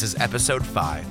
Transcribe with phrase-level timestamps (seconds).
[0.00, 1.04] This is episode five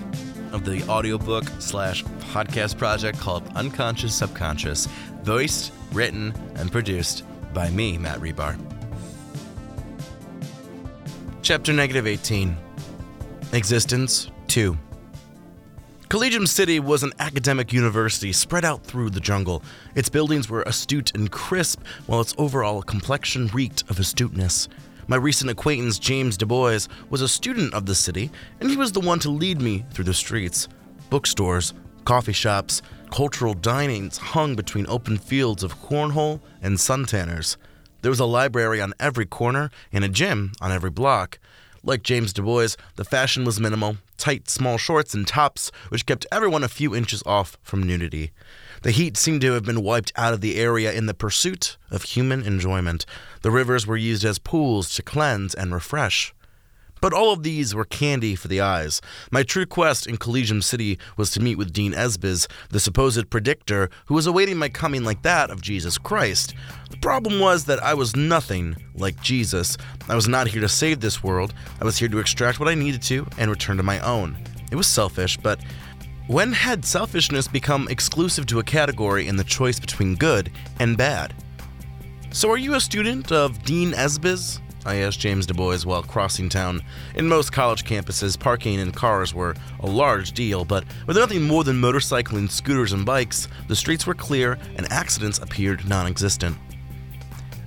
[0.51, 2.03] of the audiobook slash
[2.33, 4.87] podcast project called Unconscious Subconscious,
[5.21, 7.23] voiced, written, and produced
[7.53, 8.57] by me, Matt Rebar.
[11.43, 12.57] Chapter negative 18
[13.53, 14.75] Existence 2
[16.09, 19.61] Collegium City was an academic university spread out through the jungle.
[19.93, 24.67] Its buildings were astute and crisp, while its overall complexion reeked of astuteness.
[25.09, 28.91] My recent acquaintance, James Du Bois, was a student of the city, and he was
[28.91, 30.67] the one to lead me through the streets.
[31.09, 31.73] Bookstores,
[32.05, 37.57] coffee shops, cultural dinings hung between open fields of cornhole and suntanners.
[38.03, 41.39] There was a library on every corner and a gym on every block.
[41.83, 46.27] Like James Du Bois, the fashion was minimal tight, small shorts and tops, which kept
[46.31, 48.31] everyone a few inches off from nudity.
[48.83, 52.03] The heat seemed to have been wiped out of the area in the pursuit of
[52.03, 53.05] human enjoyment.
[53.41, 56.33] The rivers were used as pools to cleanse and refresh.
[57.01, 59.01] But all of these were candy for the eyes.
[59.31, 63.89] My true quest in Collegium City was to meet with Dean Esbiz, the supposed predictor
[64.05, 66.53] who was awaiting my coming like that of Jesus Christ.
[66.89, 69.77] The problem was that I was nothing like Jesus.
[70.07, 71.53] I was not here to save this world.
[71.79, 74.37] I was here to extract what I needed to and return to my own.
[74.71, 75.59] It was selfish, but
[76.27, 81.33] when had selfishness become exclusive to a category in the choice between good and bad?
[82.31, 84.59] So, are you a student of Dean Esbis?
[84.85, 86.81] I asked James Du Bois while crossing town.
[87.15, 91.63] In most college campuses, parking and cars were a large deal, but with nothing more
[91.63, 96.57] than motorcycling, scooters, and bikes, the streets were clear and accidents appeared non existent.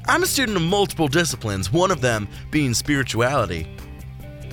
[0.06, 3.76] I'm a student of multiple disciplines, one of them being spirituality.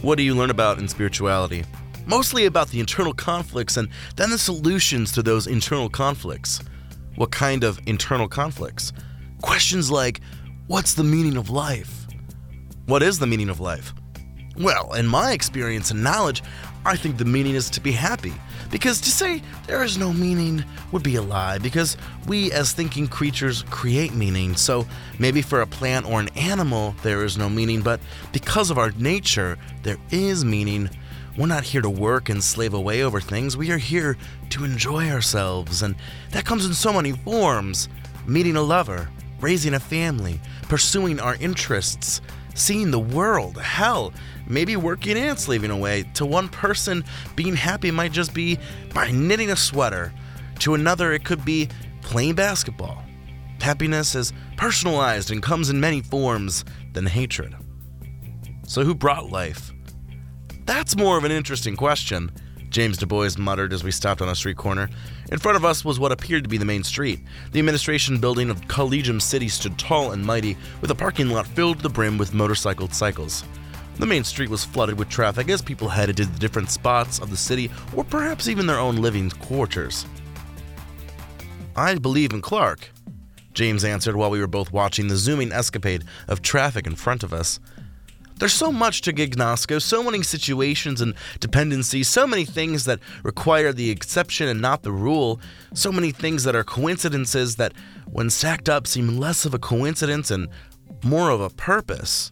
[0.01, 1.63] What do you learn about in spirituality?
[2.05, 6.59] Mostly about the internal conflicts and then the solutions to those internal conflicts.
[7.15, 8.93] What kind of internal conflicts?
[9.41, 10.21] Questions like,
[10.67, 11.98] what's the meaning of life?
[12.89, 13.93] What is the meaning of life?
[14.57, 16.41] Well, in my experience and knowledge,
[16.83, 18.33] I think the meaning is to be happy.
[18.71, 23.07] Because to say there is no meaning would be a lie, because we as thinking
[23.07, 24.55] creatures create meaning.
[24.55, 24.87] So
[25.19, 27.99] maybe for a plant or an animal there is no meaning, but
[28.31, 30.89] because of our nature, there is meaning.
[31.37, 33.55] We're not here to work and slave away over things.
[33.55, 34.17] We are here
[34.49, 35.83] to enjoy ourselves.
[35.83, 35.93] And
[36.31, 37.87] that comes in so many forms
[38.25, 39.09] meeting a lover,
[39.41, 42.19] raising a family, pursuing our interests
[42.53, 43.57] seeing the world.
[43.57, 44.13] Hell,
[44.47, 46.03] maybe working and slaving away.
[46.15, 47.03] To one person,
[47.35, 48.59] being happy might just be
[48.93, 50.13] by knitting a sweater.
[50.59, 51.69] To another, it could be
[52.01, 53.03] playing basketball.
[53.61, 57.55] Happiness is personalized and comes in many forms than hatred.
[58.65, 59.71] So, who brought life?
[60.65, 62.31] That's more of an interesting question.
[62.69, 64.89] James Du Bois muttered as we stopped on a street corner.
[65.31, 67.19] In front of us was what appeared to be the main street.
[67.51, 71.77] The administration building of Collegium City stood tall and mighty, with a parking lot filled
[71.77, 73.43] to the brim with motorcycled cycles.
[73.97, 77.29] The main street was flooded with traffic as people headed to the different spots of
[77.29, 80.05] the city, or perhaps even their own living quarters.
[81.75, 82.89] I believe in Clark,
[83.53, 87.33] James answered while we were both watching the zooming escapade of traffic in front of
[87.33, 87.59] us.
[88.39, 93.73] There's so much to Gignosco, so many situations and dependencies, so many things that require
[93.73, 95.41] the exception and not the rule,
[95.73, 97.73] so many things that are coincidences that,
[98.05, 100.47] when stacked up, seem less of a coincidence and
[101.03, 102.31] more of a purpose.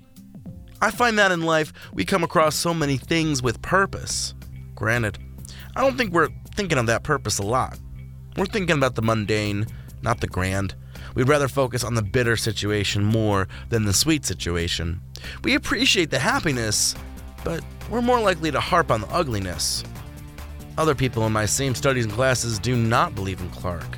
[0.82, 4.34] I find that in life we come across so many things with purpose.
[4.76, 5.18] Granted,
[5.76, 7.78] I don't think we're thinking of that purpose a lot.
[8.38, 9.68] We're thinking about the mundane,
[10.02, 10.74] not the grand.
[11.16, 15.02] We'd rather focus on the bitter situation more than the sweet situation.
[15.44, 16.96] We appreciate the happiness,
[17.44, 19.84] but we're more likely to harp on the ugliness.
[20.78, 23.98] Other people in my same studies and classes do not believe in Clark.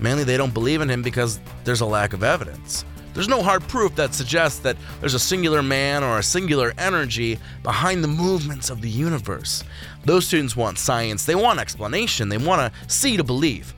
[0.00, 2.84] Mainly, they don't believe in him because there's a lack of evidence.
[3.14, 7.38] There's no hard proof that suggests that there's a singular man or a singular energy
[7.64, 9.64] behind the movements of the universe.
[10.04, 13.74] Those students want science, they want explanation, they want to see to believe.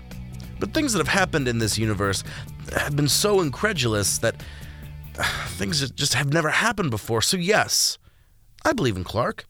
[0.58, 2.22] But things that have happened in this universe
[2.76, 4.42] have been so incredulous that
[5.46, 7.22] things that just have never happened before.
[7.22, 7.98] So, yes,
[8.64, 9.44] I believe in Clark.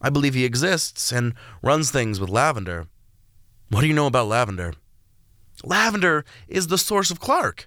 [0.00, 2.86] I believe he exists and runs things with Lavender.
[3.70, 4.74] What do you know about Lavender?
[5.64, 7.66] Lavender is the source of Clark.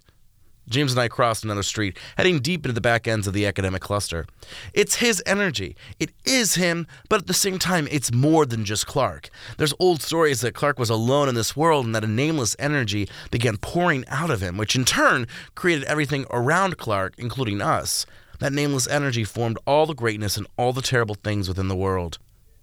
[0.70, 3.82] James and I crossed another street, heading deep into the back ends of the academic
[3.82, 4.26] cluster.
[4.74, 5.76] It's his energy.
[6.00, 9.30] It is him, but at the same time, it's more than just Clark.
[9.58, 13.10] There's old stories that Clark was alone in this world and that a nameless energy
[13.32, 18.06] began pouring out of him, which in turn created everything around Clark, including us.
[18.40, 22.20] That nameless energy formed all the greatness and all the terrible things within the world.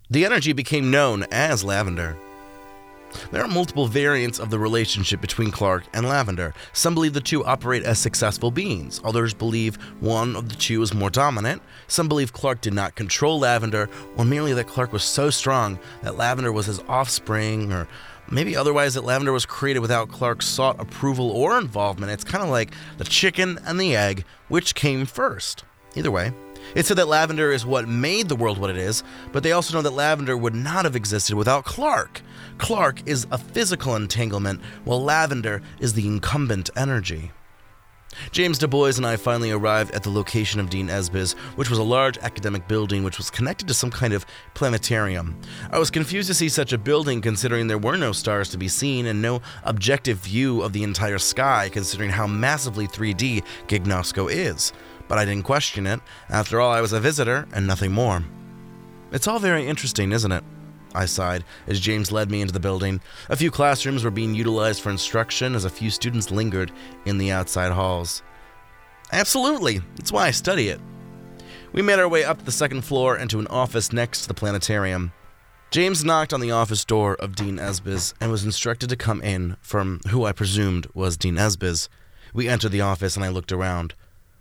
[0.08, 2.16] The energy became known as Lavender.
[3.30, 6.54] There are multiple variants of the relationship between Clark and Lavender.
[6.72, 9.00] Some believe the two operate as successful beings.
[9.04, 11.62] Others believe one of the two is more dominant.
[11.88, 16.16] Some believe Clark did not control Lavender, or merely that Clark was so strong that
[16.16, 17.88] Lavender was his offspring, or
[18.30, 22.12] maybe otherwise that Lavender was created without Clark's sought approval or involvement.
[22.12, 25.64] It's kind of like the chicken and the egg, which came first.
[25.94, 26.32] Either way,
[26.74, 29.02] it said that lavender is what made the world what it is,
[29.32, 32.22] but they also know that lavender would not have existed without Clark.
[32.58, 37.32] Clark is a physical entanglement, while lavender is the incumbent energy.
[38.30, 41.78] James Du Bois and I finally arrived at the location of Dean Esbis, which was
[41.78, 45.38] a large academic building which was connected to some kind of planetarium.
[45.70, 48.68] I was confused to see such a building considering there were no stars to be
[48.68, 54.72] seen and no objective view of the entire sky considering how massively 3D Gignosco is
[55.08, 56.00] but I didn't question it.
[56.28, 58.24] After all, I was a visitor and nothing more.
[59.12, 60.44] It's all very interesting, isn't it?
[60.94, 63.00] I sighed as James led me into the building.
[63.28, 66.72] A few classrooms were being utilized for instruction as a few students lingered
[67.04, 68.22] in the outside halls.
[69.12, 70.80] Absolutely, that's why I study it.
[71.72, 75.12] We made our way up the second floor into an office next to the planetarium.
[75.70, 79.56] James knocked on the office door of Dean Esbis and was instructed to come in
[79.60, 81.88] from who I presumed was Dean Esbis.
[82.32, 83.94] We entered the office and I looked around.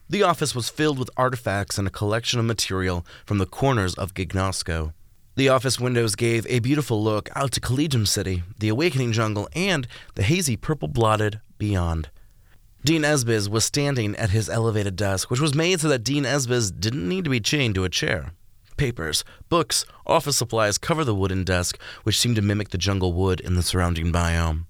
[0.07, 4.13] The office was filled with artifacts and a collection of material from the corners of
[4.13, 4.93] Gignosco.
[5.35, 9.87] The office windows gave a beautiful look out to Collegium City, the awakening jungle, and
[10.13, 12.09] the hazy purple blotted beyond.
[12.83, 16.71] Dean Esbis was standing at his elevated desk, which was made so that Dean Esbis
[16.79, 18.31] didn't need to be chained to a chair.
[18.77, 23.39] Papers, books, office supplies cover the wooden desk, which seemed to mimic the jungle wood
[23.39, 24.67] in the surrounding biome.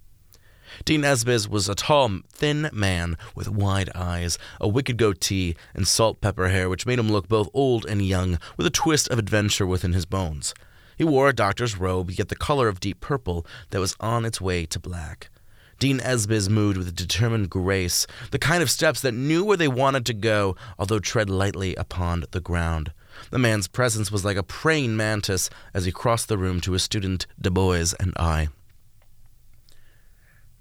[0.84, 6.20] Dean Esbis was a tall, thin man with wide eyes, a wicked goatee, and salt
[6.20, 9.66] pepper hair, which made him look both old and young, with a twist of adventure
[9.66, 10.54] within his bones.
[10.98, 14.42] He wore a doctor's robe, yet the color of deep purple that was on its
[14.42, 15.30] way to black.
[15.78, 20.06] Dean Esbis moved with determined grace, the kind of steps that knew where they wanted
[20.06, 22.94] to go, although tread lightly upon the ground.
[23.30, 26.84] The man's presence was like a praying mantis as he crossed the room to his
[26.84, 28.50] student Du Bois and I.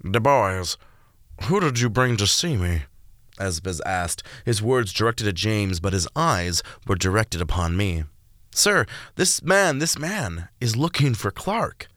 [0.09, 0.75] Du Bois,
[1.45, 2.83] who did you bring to see me?
[3.39, 8.03] Esbis asked, his words directed at James, but his eyes were directed upon me.
[8.51, 8.85] Sir,
[9.15, 11.87] this man, this man, is looking for Clark.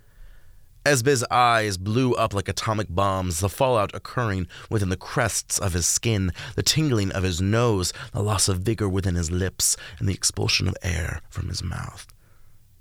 [0.87, 5.87] Esbis' eyes blew up like atomic bombs, the fallout occurring within the crests of his
[5.87, 10.14] skin, the tingling of his nose, the loss of vigor within his lips, and the
[10.14, 12.06] expulsion of air from his mouth.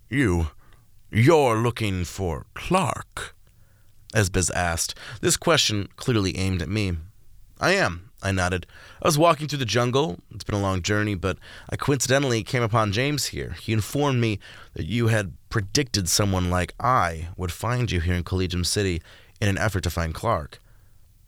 [0.09, 0.47] You,
[1.12, 3.35] you're looking for Clark?
[4.17, 6.97] Esbis asked, this question clearly aimed at me.
[7.59, 8.65] I am, I nodded.
[8.99, 10.17] I was walking through the jungle.
[10.33, 11.37] It's been a long journey, but
[11.69, 13.51] I coincidentally came upon James here.
[13.61, 14.39] He informed me
[14.73, 19.03] that you had predicted someone like I would find you here in Collegium City
[19.39, 20.59] in an effort to find Clark.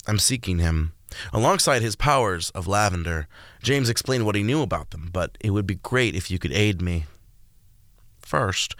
[0.07, 0.93] I'm seeking him.
[1.31, 3.27] Alongside his powers of lavender,
[3.61, 6.53] James explained what he knew about them, but it would be great if you could
[6.53, 7.05] aid me.
[8.19, 8.75] First,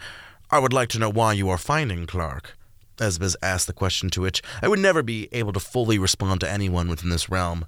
[0.50, 2.56] I would like to know why you are finding Clark.
[3.00, 6.50] Esbis asked the question to which I would never be able to fully respond to
[6.50, 7.66] anyone within this realm.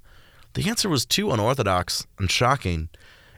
[0.54, 2.88] The answer was too unorthodox and shocking.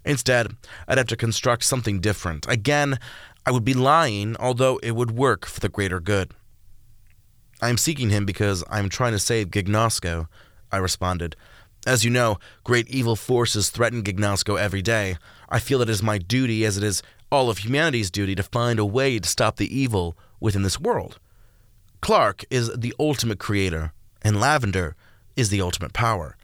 [0.05, 2.47] Instead, I'd have to construct something different.
[2.49, 2.99] Again,
[3.47, 6.33] I would be lying, although it would work for the greater good.
[7.63, 10.27] I am seeking him because I am trying to save Gignosco,
[10.73, 11.37] I responded.
[11.87, 15.17] As you know, great evil forces threaten Gignosco every day.
[15.49, 18.79] I feel it is my duty, as it is all of humanity's duty, to find
[18.79, 21.19] a way to stop the evil within this world.
[22.05, 24.95] Clark is the ultimate creator, and Lavender
[25.37, 26.37] is the ultimate power.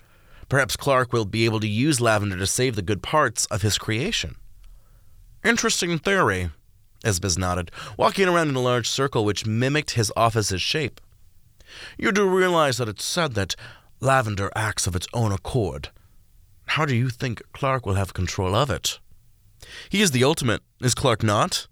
[0.48, 3.76] Perhaps Clark will be able to use Lavender to save the good parts of his
[3.76, 4.36] creation.
[5.44, 6.48] Interesting theory,
[7.04, 10.98] Esbis nodded, walking around in a large circle which mimicked his office's shape.
[11.98, 13.54] You do realize that it's said that
[14.00, 15.90] Lavender acts of its own accord.
[16.68, 18.98] How do you think Clark will have control of it?
[19.90, 21.66] He is the ultimate, is Clark not?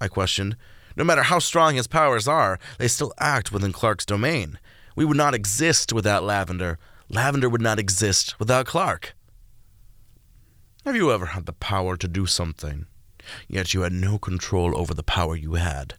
[0.00, 0.56] I questioned.
[0.96, 4.58] No matter how strong his powers are, they still act within Clark's domain.
[4.94, 6.78] We would not exist without Lavender.
[7.08, 9.14] Lavender would not exist without Clark.
[10.84, 12.86] Have you ever had the power to do something,
[13.48, 15.94] yet you had no control over the power you had?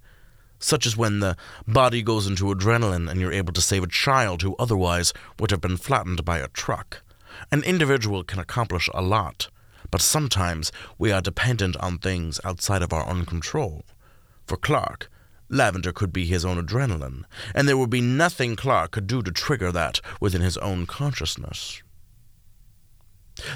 [0.60, 1.36] Such as when the
[1.68, 5.62] body goes into adrenaline and you're able to save a child who otherwise would have
[5.62, 7.02] been flattened by a truck.
[7.52, 9.50] An individual can accomplish a lot,
[9.92, 13.84] but sometimes we are dependent on things outside of our own control.
[14.46, 15.10] For Clark,
[15.50, 17.24] lavender could be his own adrenaline,
[17.54, 21.82] and there would be nothing Clark could do to trigger that within his own consciousness.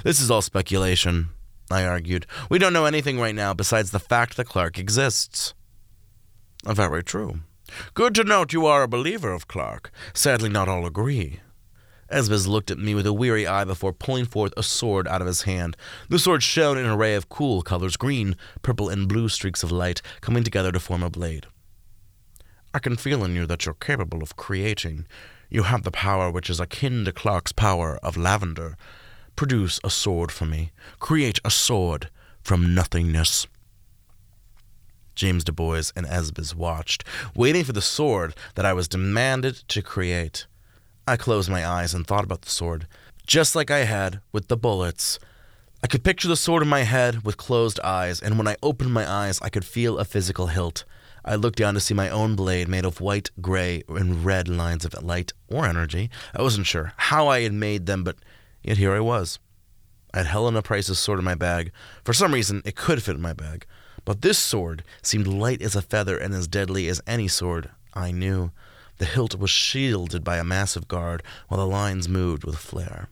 [0.03, 1.29] This is all speculation,
[1.71, 2.25] I argued.
[2.49, 5.53] We don't know anything right now besides the fact that Clark exists.
[6.65, 7.41] Very true.
[7.93, 9.91] Good to note you are a believer of Clark.
[10.13, 11.39] Sadly, not all agree.
[12.11, 15.27] Esbis looked at me with a weary eye before pulling forth a sword out of
[15.27, 15.77] his hand.
[16.09, 19.71] The sword shone in an array of cool colors green, purple, and blue streaks of
[19.71, 21.45] light coming together to form a blade.
[22.73, 25.05] I can feel in you that you're capable of creating.
[25.49, 28.77] You have the power which is akin to Clark's power of lavender.
[29.35, 30.71] Produce a sword for me.
[30.99, 32.09] Create a sword
[32.41, 33.47] from nothingness.
[35.15, 37.03] James Du Bois and Esbis watched,
[37.35, 40.45] waiting for the sword that I was demanded to create.
[41.09, 42.85] I closed my eyes and thought about the sword,
[43.25, 45.17] just like I had with the bullets.
[45.83, 48.93] I could picture the sword in my head with closed eyes, and when I opened
[48.93, 50.85] my eyes, I could feel a physical hilt.
[51.25, 54.85] I looked down to see my own blade made of white, gray, and red lines
[54.85, 56.11] of light or energy.
[56.35, 58.17] I wasn't sure how I had made them, but
[58.61, 59.39] yet here I was.
[60.13, 61.71] I had Helena Price's sword in my bag.
[62.03, 63.65] For some reason, it could fit in my bag.
[64.05, 68.11] But this sword seemed light as a feather and as deadly as any sword I
[68.11, 68.51] knew.
[68.99, 73.07] The hilt was shielded by a massive guard, while the lines moved with flair.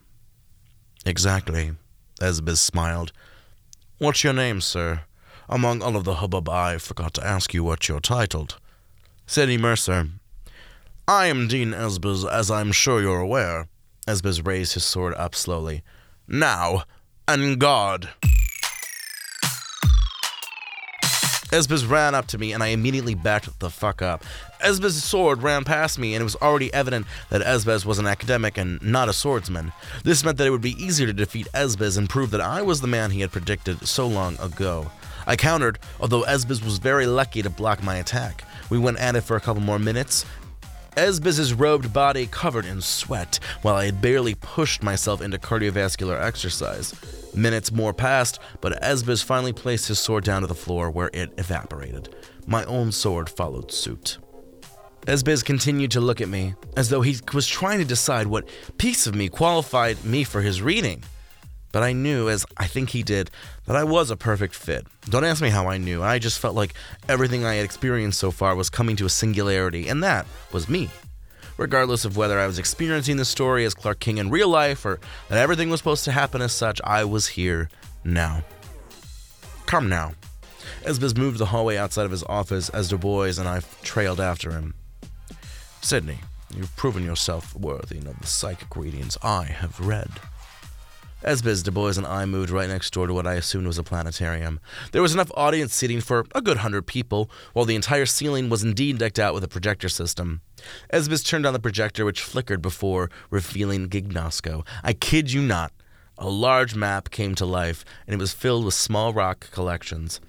[1.04, 1.72] Exactly,
[2.20, 3.12] Esbis smiled.
[3.96, 5.00] What's your name, sir?
[5.48, 8.58] Among all of the hubbub, I forgot to ask you what you're titled.
[9.26, 10.08] Sidney Mercer.
[11.08, 13.66] I am Dean Esbis, as I'm sure you're aware.
[14.06, 15.82] Esbis raised his sword up slowly.
[16.26, 16.84] Now,
[17.26, 18.10] en garde.
[21.50, 24.22] Esbis ran up to me and I immediately backed the fuck up.
[24.60, 28.58] Esbis' sword ran past me and it was already evident that Esbis was an academic
[28.58, 29.72] and not a swordsman.
[30.04, 32.80] This meant that it would be easier to defeat Esbis and prove that I was
[32.80, 34.90] the man he had predicted so long ago.
[35.26, 38.44] I countered, although Esbis was very lucky to block my attack.
[38.70, 40.24] We went at it for a couple more minutes.
[40.96, 46.94] Esbis's robed body covered in sweat, while I had barely pushed myself into cardiovascular exercise.
[47.34, 51.32] Minutes more passed, but Esbis finally placed his sword down to the floor where it
[51.38, 52.14] evaporated.
[52.46, 54.18] My own sword followed suit.
[55.08, 58.46] Esbis continued to look at me, as though he was trying to decide what
[58.76, 61.02] piece of me qualified me for his reading.
[61.72, 63.30] But I knew, as I think he did,
[63.64, 64.86] that I was a perfect fit.
[65.08, 66.74] Don't ask me how I knew, I just felt like
[67.08, 70.90] everything I had experienced so far was coming to a singularity, and that was me
[71.56, 75.00] regardless of whether I was experiencing the story as Clark King in real life or
[75.28, 77.68] that everything was supposed to happen as such, I was here
[78.04, 78.44] now.
[79.66, 80.12] Come now.
[80.84, 84.52] Esbis moved the hallway outside of his office as Du Bois and I trailed after
[84.52, 84.74] him.
[85.80, 86.18] Sidney,
[86.54, 90.10] you've proven yourself worthy of the psychic readings I have read.
[91.24, 93.82] Esbis, Du Bois, and I moved right next door to what I assumed was a
[93.82, 94.60] planetarium.
[94.92, 98.62] There was enough audience seating for a good hundred people, while the entire ceiling was
[98.62, 100.42] indeed decked out with a projector system.
[100.92, 104.64] Esbis turned on the projector, which flickered before revealing Gignosco.
[104.84, 105.72] I kid you not.
[106.18, 110.20] A large map came to life, and it was filled with small rock collections.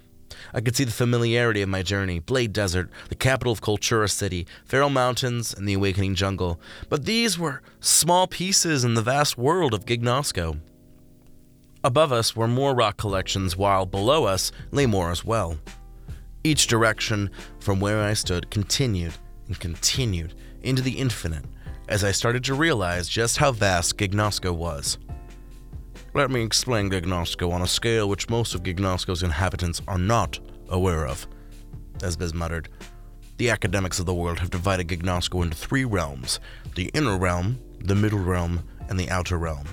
[0.52, 4.46] I could see the familiarity of my journey Blade Desert, the capital of Cultura City,
[4.64, 6.60] Feral Mountains, and the Awakening Jungle.
[6.88, 10.60] But these were small pieces in the vast world of Gignosco.
[11.82, 15.56] Above us were more rock collections, while below us lay more as well.
[16.44, 19.14] Each direction from where I stood continued
[19.46, 21.44] and continued into the infinite
[21.88, 24.98] as I started to realize just how vast Gignosco was.
[26.12, 31.06] Let me explain Gignosco on a scale which most of Gignosco's inhabitants are not aware
[31.06, 31.28] of.
[31.98, 32.68] Esbis muttered.
[33.36, 36.40] The academics of the world have divided Gignosco into three realms
[36.74, 39.66] the inner realm, the middle realm, and the outer realm.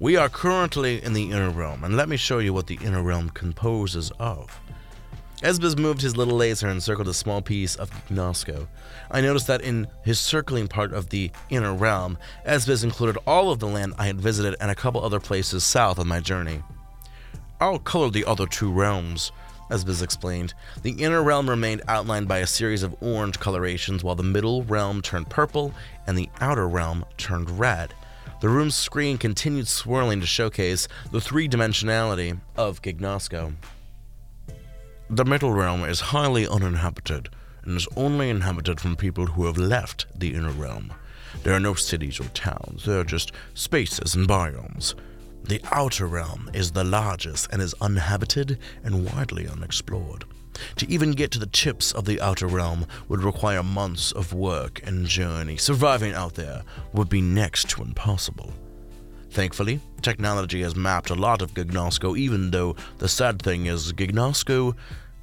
[0.00, 3.02] We are currently in the inner realm, and let me show you what the inner
[3.02, 4.60] realm composes of.
[5.42, 8.66] Esbis moved his little laser and circled a small piece of Gignosco.
[9.08, 13.60] I noticed that in his circling part of the inner realm, Esbis included all of
[13.60, 16.62] the land I had visited and a couple other places south of my journey.
[17.60, 19.30] I'll color the other two realms,
[19.70, 20.54] Esbis explained.
[20.82, 25.02] The inner realm remained outlined by a series of orange colorations, while the middle realm
[25.02, 25.72] turned purple
[26.08, 27.94] and the outer realm turned red.
[28.40, 33.54] The room's screen continued swirling to showcase the three dimensionality of Gignosco.
[35.10, 37.30] The Middle Realm is highly uninhabited
[37.62, 40.92] and is only inhabited from people who have left the Inner Realm.
[41.42, 44.94] There are no cities or towns, there are just spaces and biomes.
[45.44, 50.26] The Outer Realm is the largest and is uninhabited and widely unexplored.
[50.76, 54.82] To even get to the tips of the outer realm would require months of work
[54.84, 55.56] and journey.
[55.56, 58.52] Surviving out there would be next to impossible.
[59.30, 64.74] Thankfully, technology has mapped a lot of Gignosco, even though the sad thing is Gignosco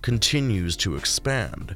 [0.02, 1.76] continues to expand.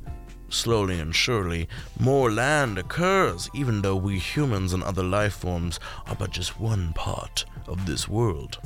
[0.49, 1.67] Slowly and surely,
[1.99, 6.93] more land occurs, even though we humans and other life forms are but just one
[6.93, 8.59] part of this world.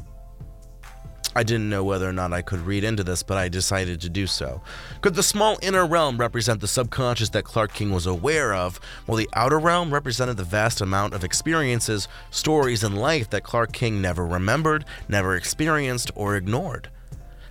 [1.36, 4.10] I didn't know whether or not I could read into this, but I decided to
[4.10, 4.62] do so.
[5.02, 9.18] Could the small inner realm represent the subconscious that Clark King was aware of, while
[9.18, 14.02] the outer realm represented the vast amount of experiences, stories, and life that Clark King
[14.02, 16.90] never remembered, never experienced, or ignored?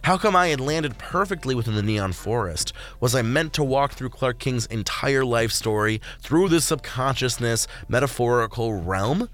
[0.03, 2.73] How come I had landed perfectly within the Neon Forest?
[2.99, 8.73] Was I meant to walk through Clark King's entire life story through this subconsciousness, metaphorical
[8.75, 9.29] realm?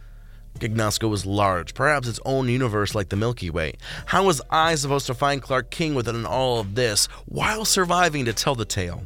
[0.58, 3.74] Gignosco was large, perhaps its own universe like the Milky Way.
[4.06, 8.32] How was I supposed to find Clark King within all of this while surviving to
[8.32, 9.02] tell the tale?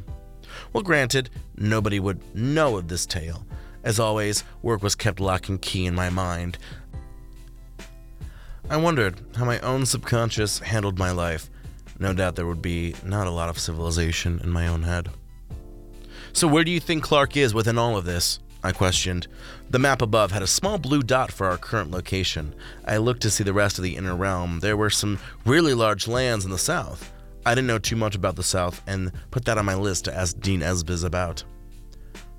[0.71, 3.45] Well, granted, nobody would know of this tale.
[3.83, 6.57] As always, work was kept lock and key in my mind.
[8.69, 11.49] I wondered how my own subconscious handled my life.
[11.99, 15.09] No doubt there would be not a lot of civilization in my own head.
[16.31, 18.39] So, where do you think Clark is within all of this?
[18.63, 19.27] I questioned.
[19.69, 22.53] The map above had a small blue dot for our current location.
[22.85, 24.59] I looked to see the rest of the inner realm.
[24.59, 27.11] There were some really large lands in the south.
[27.45, 30.15] I didn't know too much about the south and put that on my list to
[30.15, 31.43] ask Dean Esbiz about.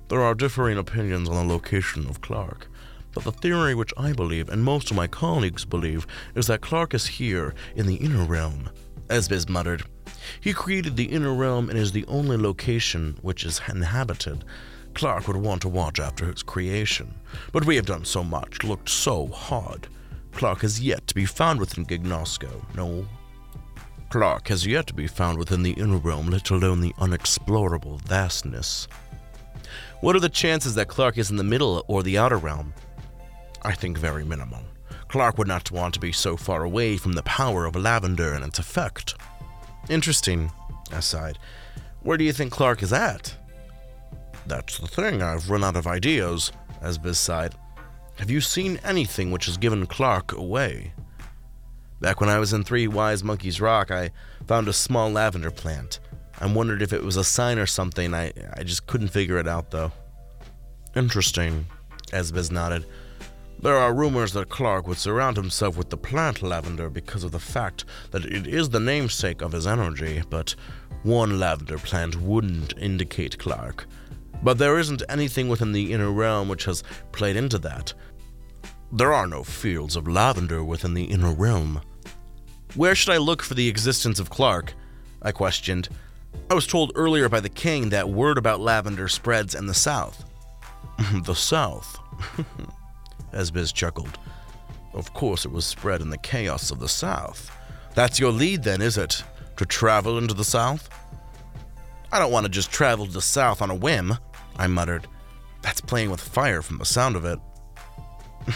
[0.07, 2.67] There are differing opinions on the location of Clark,
[3.13, 6.93] but the theory which I believe and most of my colleagues believe is that Clark
[6.93, 8.69] is here in the inner realm,
[9.09, 9.83] Esbiz muttered.
[10.39, 14.43] He created the inner realm and is the only location which is inhabited.
[14.95, 17.13] Clark would want to watch after his creation.
[17.51, 19.87] But we have done so much, looked so hard.
[20.31, 22.49] Clark has yet to be found within Gignosco.
[22.75, 23.05] No.
[24.09, 28.87] Clark has yet to be found within the inner realm, let alone the unexplorable vastness.
[29.99, 32.73] What are the chances that Clark is in the middle or the outer realm?
[33.63, 34.61] I think very minimal.
[35.09, 38.45] Clark would not want to be so far away from the power of lavender and
[38.45, 39.15] its effect.
[39.89, 40.51] Interesting,
[40.91, 41.37] aside.
[42.01, 43.35] Where do you think Clark is at?
[44.47, 47.55] That's the thing, I've run out of ideas, Esbiz sighed.
[48.17, 50.93] Have you seen anything which has given Clark away?
[51.99, 54.11] Back when I was in Three Wise Monkeys Rock, I
[54.45, 55.99] found a small lavender plant.
[56.39, 58.13] I wondered if it was a sign or something.
[58.13, 59.91] I, I just couldn't figure it out, though.
[60.95, 61.65] Interesting,
[62.11, 62.85] Esbiz nodded.
[63.61, 67.39] There are rumors that Clark would surround himself with the plant lavender because of the
[67.39, 70.55] fact that it is the namesake of his energy, but
[71.03, 73.87] one lavender plant wouldn't indicate Clark.
[74.45, 77.95] But there isn't anything within the inner realm which has played into that.
[78.91, 81.81] There are no fields of lavender within the inner realm.
[82.75, 84.75] Where should I look for the existence of Clark?
[85.23, 85.89] I questioned.
[86.51, 90.23] I was told earlier by the king that word about lavender spreads in the south.
[91.25, 91.97] the south?
[93.33, 94.19] Esbiz chuckled.
[94.93, 97.49] Of course, it was spread in the chaos of the south.
[97.95, 99.23] That's your lead, then, is it?
[99.57, 100.87] To travel into the south?
[102.11, 104.15] I don't want to just travel to the south on a whim,
[104.57, 105.07] I muttered.
[105.61, 107.39] That's playing with fire from the sound of it.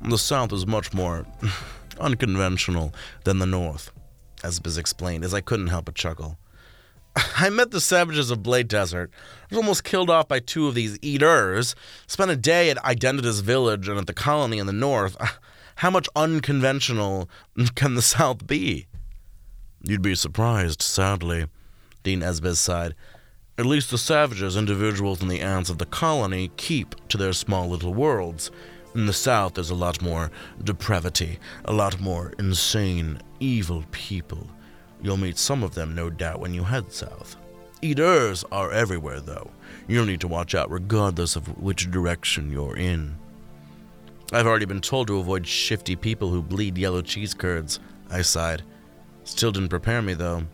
[0.00, 1.26] the south is much more
[2.00, 3.90] unconventional than the north,
[4.42, 6.38] Esbiz explained, as I couldn't help but chuckle.
[7.36, 9.10] I met the savages of Blade Desert.
[9.14, 11.74] I was almost killed off by two of these eaters.
[12.06, 15.16] Spent a day at Identitas Village and at the colony in the north.
[15.76, 17.28] How much unconventional
[17.74, 18.86] can the South be?
[19.82, 21.46] You'd be surprised, sadly.
[22.02, 22.94] Dean Esbiz sighed.
[23.58, 27.68] At least the savages, individuals and the ants of the colony, keep to their small
[27.68, 28.50] little worlds.
[28.94, 30.30] In the south, there's a lot more
[30.64, 34.48] depravity, a lot more insane, evil people.
[35.02, 37.36] You'll meet some of them, no doubt, when you head south.
[37.82, 39.50] Eaters are everywhere, though.
[39.86, 43.16] You'll need to watch out regardless of which direction you're in.
[44.32, 48.62] I've already been told to avoid shifty people who bleed yellow cheese curds, I sighed.
[49.24, 50.44] Still didn't prepare me, though.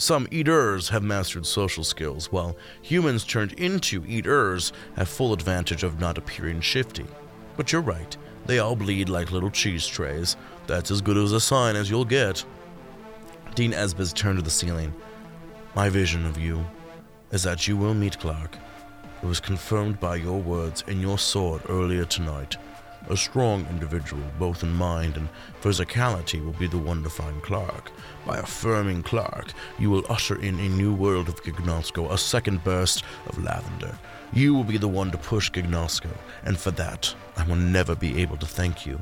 [0.00, 6.00] Some eaters have mastered social skills, while humans turned into eaters have full advantage of
[6.00, 7.04] not appearing shifty.
[7.58, 10.38] But you're right, they all bleed like little cheese trays.
[10.66, 12.42] That's as good as a sign as you'll get.
[13.54, 14.94] Dean Esbiz turned to the ceiling.
[15.74, 16.64] My vision of you
[17.30, 18.56] is that you will meet Clark.
[19.22, 22.56] It was confirmed by your words and your sword earlier tonight.
[23.08, 25.28] A strong individual, both in mind and
[25.62, 27.90] physicality, will be the one to find Clark.
[28.26, 33.02] By affirming Clark, you will usher in a new world of Gignosco, a second burst
[33.26, 33.98] of lavender.
[34.32, 36.10] You will be the one to push Gignosco,
[36.44, 39.00] and for that, I will never be able to thank you.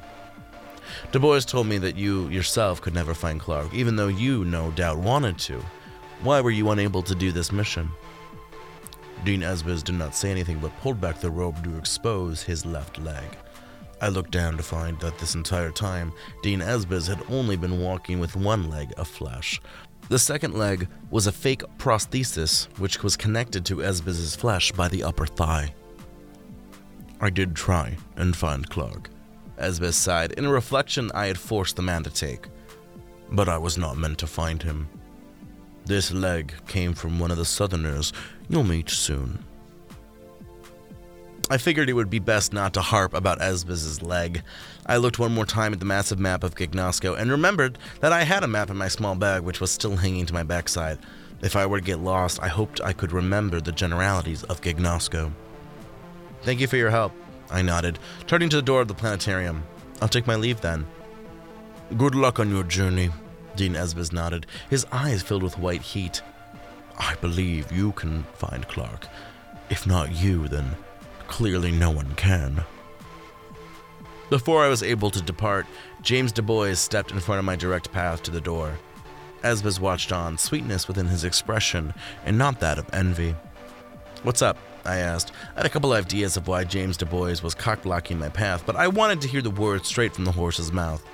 [1.13, 4.71] Du Bois told me that you yourself could never find Clark, even though you, no
[4.71, 5.63] doubt, wanted to.
[6.23, 7.91] Why were you unable to do this mission?
[9.25, 12.99] Dean Esbiz did not say anything but pulled back the robe to expose his left
[12.99, 13.37] leg.
[14.01, 18.21] I looked down to find that this entire time, Dean Esbiz had only been walking
[18.21, 19.61] with one leg of flesh.
[20.09, 25.03] The second leg was a fake prosthesis which was connected to Esbiz's flesh by the
[25.03, 25.75] upper thigh.
[27.21, 29.11] I did try and find Clark.
[29.59, 32.47] Esbiz sighed, in a reflection I had forced the man to take.
[33.33, 34.89] But I was not meant to find him.
[35.85, 38.13] This leg came from one of the southerners
[38.49, 39.45] you'll meet soon.
[41.51, 44.43] I figured it would be best not to harp about Esbis's leg.
[44.85, 48.25] I looked one more time at the massive map of Gignosco and remembered that I
[48.25, 50.99] had a map in my small bag which was still hanging to my backside.
[51.41, 55.33] If I were to get lost, I hoped I could remember the generalities of Gignosco.
[56.43, 57.13] Thank you for your help,
[57.51, 59.65] I nodded, turning to the door of the planetarium.
[60.03, 60.87] I'll take my leave then.
[61.97, 63.09] Good luck on your journey,
[63.57, 66.21] Dean Esbis nodded, his eyes filled with white heat.
[66.99, 69.07] I believe you can find Clark.
[69.71, 70.77] If not you, then
[71.29, 72.65] clearly no one can.
[74.31, 75.67] Before I was able to depart,
[76.03, 78.77] James Du Bois stepped in front of my direct path to the door.
[79.43, 83.35] Esbis watched on, sweetness within his expression, and not that of envy.
[84.25, 84.59] What's up?
[84.85, 85.33] I asked.
[85.55, 88.65] I had a couple ideas of why James Du Bois was cock blocking my path,
[88.67, 91.05] but I wanted to hear the words straight from the horse's mouth.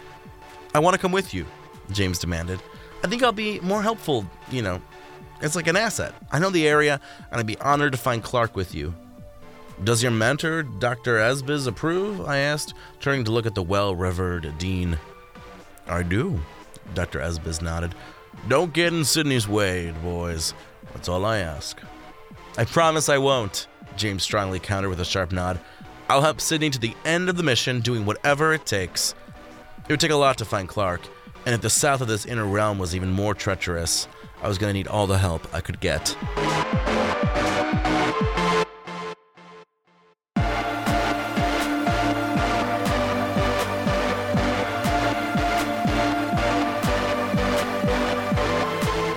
[0.74, 1.46] I want to come with you,
[1.92, 2.61] James demanded.
[3.03, 4.81] I think I'll be more helpful, you know.
[5.40, 6.14] It's like an asset.
[6.33, 7.00] I know the area,
[7.31, 8.94] and I'd be honored to find Clark with you.
[9.83, 11.19] Does your mentor, Dr.
[11.19, 12.21] Esbis, approve?
[12.21, 14.99] I asked, turning to look at the well revered Dean.
[15.87, 16.41] I do,
[16.95, 17.19] Dr.
[17.19, 17.95] Esbis nodded.
[18.49, 20.55] Don't get in Sydney's way, boys.
[20.93, 21.81] That's all I ask.
[22.57, 25.61] I promise I won't, James strongly countered with a sharp nod.
[26.09, 29.15] I'll help Sydney to the end of the mission, doing whatever it takes.
[29.89, 31.03] It would take a lot to find Clark,
[31.47, 34.07] and if the south of this inner realm was even more treacherous,
[34.43, 36.17] I was going to need all the help I could get.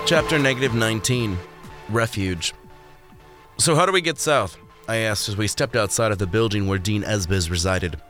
[0.07, 1.37] Chapter negative 19
[1.89, 2.53] Refuge.
[3.57, 4.55] So, how do we get south?
[4.87, 8.01] I asked as we stepped outside of the building where Dean Esbis resided.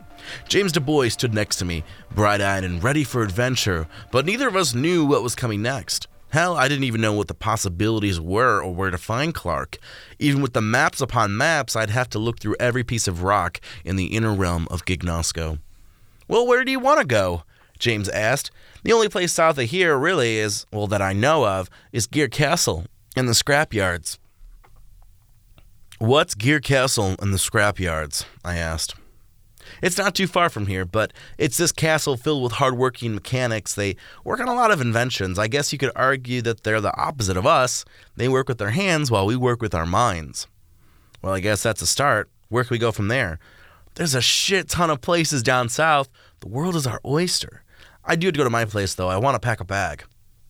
[0.48, 1.84] James Du Bois stood next to me,
[2.14, 6.08] bright eyed and ready for adventure, but neither of us knew what was coming next.
[6.30, 9.80] Hell, I didn't even know what the possibilities were or where to find Clark.
[10.20, 13.60] Even with the maps upon maps, I'd have to look through every piece of rock
[13.84, 15.58] in the inner realm of Gignosco.
[16.28, 17.42] Well, where do you want to go?
[17.80, 18.52] James asked.
[18.84, 22.28] The only place south of here, really, is, well, that I know of, is Gear
[22.28, 22.86] Castle
[23.16, 24.18] and the scrapyards.
[26.00, 28.26] What's Gear Castle and the scrapyards?
[28.46, 28.96] I asked.
[29.82, 33.74] It's not too far from here, but it's this castle filled with hardworking mechanics.
[33.74, 35.38] They work on a lot of inventions.
[35.38, 37.84] I guess you could argue that they're the opposite of us.
[38.16, 40.48] They work with their hands while we work with our minds.
[41.22, 42.30] Well, I guess that's a start.
[42.50, 43.40] Where can we go from there?
[43.96, 46.10] There's a shit ton of places down south.
[46.40, 47.64] The world is our oyster.
[48.10, 49.10] I do to go to my place, though.
[49.10, 50.06] I want to pack a bag.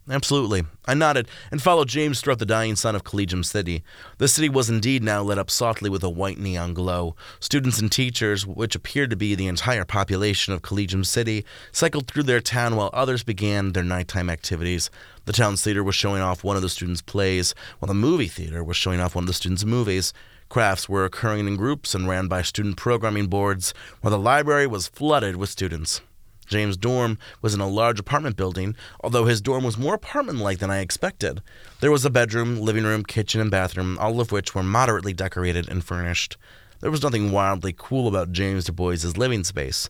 [0.10, 0.64] Absolutely.
[0.86, 3.84] I nodded and followed James throughout the dying sun of Collegium City.
[4.20, 7.16] The city was indeed now lit up softly with a white neon glow.
[7.42, 11.44] Students and teachers, which appeared to be the entire population of Collegium City,
[11.74, 14.90] cycled through their town while others began their nighttime activities.
[15.26, 18.64] The town's theater was showing off one of the students' plays, while the movie theater
[18.64, 20.14] was showing off one of the students' movies.
[20.48, 24.88] Crafts were occurring in groups and ran by student programming boards, while the library was
[24.88, 26.00] flooded with students.
[26.48, 30.60] James' dorm was in a large apartment building, although his dorm was more apartment like
[30.60, 31.42] than I expected.
[31.82, 35.68] There was a bedroom, living room, kitchen, and bathroom, all of which were moderately decorated
[35.70, 36.38] and furnished.
[36.80, 39.90] There was nothing wildly cool about James Du Bois's living space.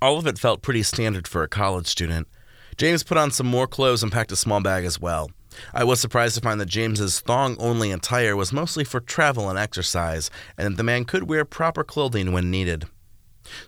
[0.00, 2.28] All of it felt pretty standard for a college student.
[2.76, 5.30] James put on some more clothes and packed a small bag as well.
[5.72, 9.58] I was surprised to find that James's thong only attire was mostly for travel and
[9.58, 12.86] exercise, and that the man could wear proper clothing when needed.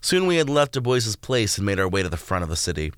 [0.00, 2.48] Soon we had left Du Bois's place and made our way to the front of
[2.48, 2.92] the city.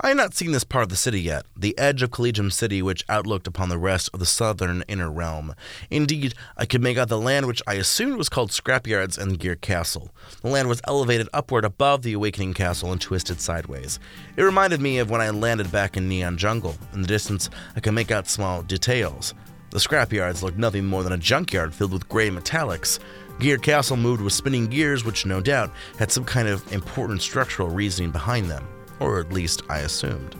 [0.00, 2.82] I had not seen this part of the city yet, the edge of Collegium City
[2.82, 5.54] which outlooked upon the rest of the southern inner realm.
[5.90, 9.56] Indeed, I could make out the land which I assumed was called Scrapyards and Gear
[9.56, 10.10] Castle.
[10.42, 13.98] The land was elevated upward above the Awakening Castle and twisted sideways.
[14.36, 16.76] It reminded me of when I landed back in Neon Jungle.
[16.92, 19.34] In the distance, I could make out small details.
[19.70, 22.98] The scrapyards looked nothing more than a junkyard filled with gray metallics.
[23.38, 27.68] Gear Castle moved with spinning gears, which no doubt had some kind of important structural
[27.68, 28.66] reasoning behind them,
[28.98, 30.36] or at least I assumed.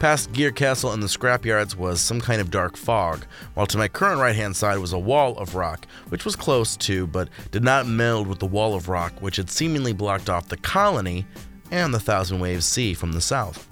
[0.00, 3.86] Past Gear Castle and the scrapyards was some kind of dark fog, while to my
[3.86, 7.62] current right hand side was a wall of rock, which was close to, but did
[7.62, 11.24] not meld with the wall of rock which had seemingly blocked off the colony
[11.70, 13.68] and the Thousand Waves Sea from the south.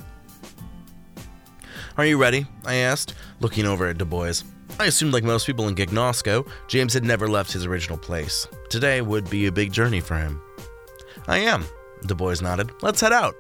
[1.99, 2.47] Are you ready?
[2.64, 4.35] I asked, looking over at Du Bois.
[4.81, 8.49] I assumed, like most people in Gignosco, James had never left his original place.
[8.71, 10.40] Today would be a big journey for him.
[11.29, 11.66] I am,
[12.07, 12.71] Du Bois nodded.
[12.81, 13.35] Let's head out.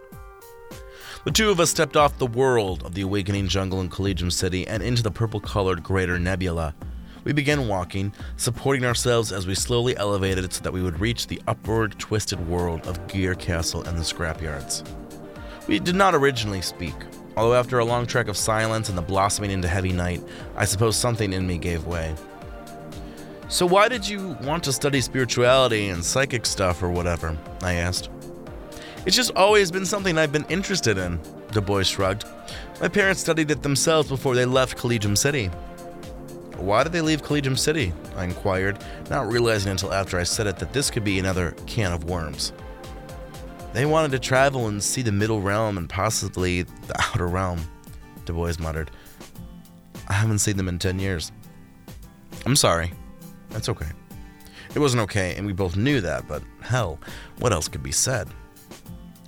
[1.24, 4.68] The two of us stepped off the world of the awakening jungle in Collegium City
[4.68, 6.74] and into the purple colored greater nebula.
[7.24, 11.40] We began walking, supporting ourselves as we slowly elevated so that we would reach the
[11.46, 14.86] upward, twisted world of Gear Castle and the scrapyards.
[15.66, 16.96] We did not originally speak,
[17.36, 20.22] although after a long trek of silence and the blossoming into heavy night,
[20.56, 22.14] I suppose something in me gave way.
[23.48, 27.36] So, why did you want to study spirituality and psychic stuff or whatever?
[27.62, 28.08] I asked.
[29.06, 31.18] It's just always been something I've been interested in,
[31.52, 32.26] Du Bois shrugged.
[32.80, 35.50] My parents studied it themselves before they left Collegium City.
[36.56, 37.92] Why did they leave Collegium City?
[38.16, 41.92] I inquired, not realizing until after I said it that this could be another can
[41.92, 42.52] of worms.
[43.72, 47.60] They wanted to travel and see the middle realm and possibly the outer realm,
[48.24, 48.90] Du Bois muttered.
[50.08, 51.30] I haven't seen them in 10 years.
[52.44, 52.92] I'm sorry.
[53.50, 53.86] That's okay.
[54.74, 56.98] It wasn't okay, and we both knew that, but hell,
[57.38, 58.28] what else could be said?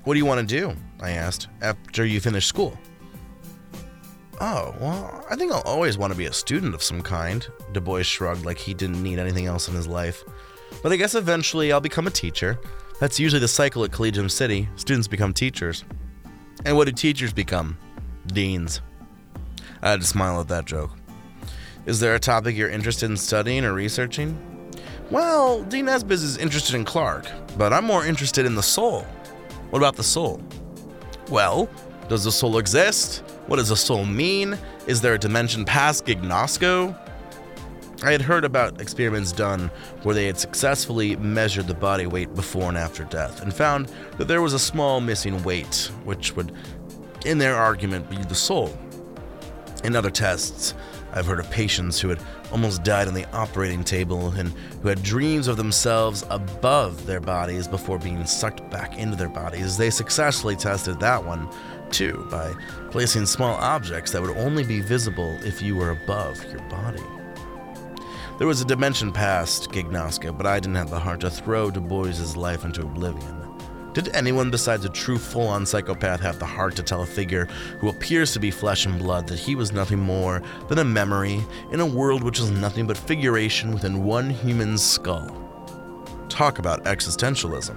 [0.04, 0.74] What do you want to do?
[1.00, 2.76] I asked, after you finish school.
[4.40, 7.46] Oh, well, I think I'll always want to be a student of some kind.
[7.72, 10.24] Du Bois shrugged like he didn't need anything else in his life.
[10.82, 12.58] But I guess eventually I'll become a teacher.
[13.00, 14.68] That's usually the cycle at Collegium City.
[14.76, 15.84] Students become teachers.
[16.64, 17.76] And what do teachers become?
[18.26, 18.80] Deans.
[19.82, 20.92] I had to smile at that joke.
[21.86, 24.38] Is there a topic you're interested in studying or researching?
[25.10, 27.26] Well, Dean Esbis is interested in Clark,
[27.58, 29.02] but I'm more interested in the soul.
[29.70, 30.40] What about the soul?
[31.28, 31.68] Well,
[32.08, 33.24] does the soul exist?
[33.46, 34.56] What does the soul mean?
[34.86, 36.96] Is there a dimension past Gignosco?
[38.04, 39.70] I had heard about experiments done
[40.02, 44.26] where they had successfully measured the body weight before and after death and found that
[44.26, 46.52] there was a small missing weight, which would,
[47.24, 48.76] in their argument, be the soul.
[49.84, 50.74] In other tests,
[51.12, 52.18] I've heard of patients who had
[52.50, 54.48] almost died on the operating table and
[54.82, 59.76] who had dreams of themselves above their bodies before being sucked back into their bodies.
[59.76, 61.48] They successfully tested that one,
[61.90, 62.52] too, by
[62.90, 67.02] placing small objects that would only be visible if you were above your body.
[68.38, 71.80] There was a dimension past Gignosco, but I didn't have the heart to throw Du
[71.80, 73.38] Bois's life into oblivion.
[73.92, 77.44] Did anyone besides a true full on psychopath have the heart to tell a figure
[77.78, 81.44] who appears to be flesh and blood that he was nothing more than a memory
[81.72, 85.28] in a world which is nothing but figuration within one human's skull?
[86.30, 87.76] Talk about existentialism.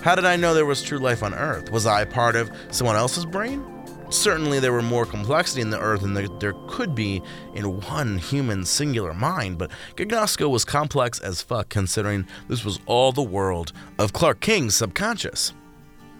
[0.00, 1.72] How did I know there was true life on Earth?
[1.72, 3.79] Was I part of someone else's brain?
[4.10, 7.22] Certainly, there were more complexity in the Earth than there, could be
[7.54, 13.12] in one human singular mind, but Gignosco was complex as fuck considering this was all
[13.12, 15.54] the world of Clark King's subconscious.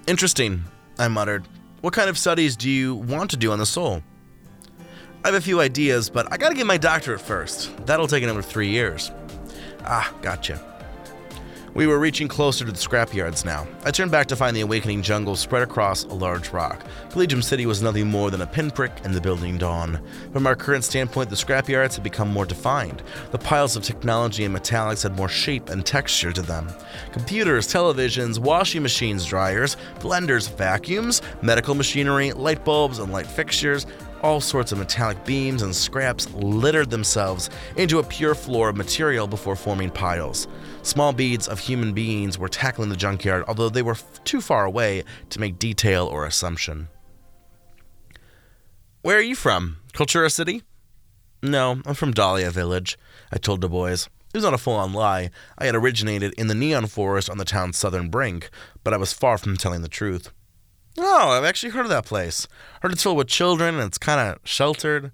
[0.07, 0.63] Interesting,
[0.99, 1.49] I muttered.
[1.81, 4.03] What kind of studies do you want to do on the soul?
[5.25, 7.77] I have a few ideas, but I gotta get my doctorate first.
[7.87, 9.11] That'll take another three years.
[9.85, 10.70] Ah, gotcha.
[11.73, 13.67] We were reaching closer to the scrapyards now.
[13.85, 16.85] I turned back to find the awakening jungle spread across a large rock.
[17.11, 20.01] Collegium City was nothing more than a pinprick in the building dawn.
[20.33, 23.05] From our current standpoint, the scrapyards had become more defined.
[23.31, 26.69] The piles of technology and metallics had more shape and texture to them.
[27.13, 33.87] Computers, televisions, washing machines, dryers, blenders, vacuums, medical machinery, light bulbs, and light fixtures
[34.23, 39.27] all sorts of metallic beams and scraps littered themselves into a pure floor of material
[39.27, 40.49] before forming piles.
[40.83, 44.65] Small beads of human beings were tackling the junkyard, although they were f- too far
[44.65, 46.89] away to make detail or assumption.
[49.03, 49.79] Where are you from?
[49.93, 50.63] Cultura City?
[51.43, 52.99] No, I'm from Dahlia Village,
[53.33, 54.07] I told Du Bois.
[54.33, 55.31] It was not a full on lie.
[55.59, 58.51] I had originated in the neon forest on the town's southern brink,
[58.85, 60.31] but I was far from telling the truth.
[60.99, 62.49] Oh, I've actually heard of that place.
[62.83, 65.13] Heard it's filled with children and it's kind of sheltered.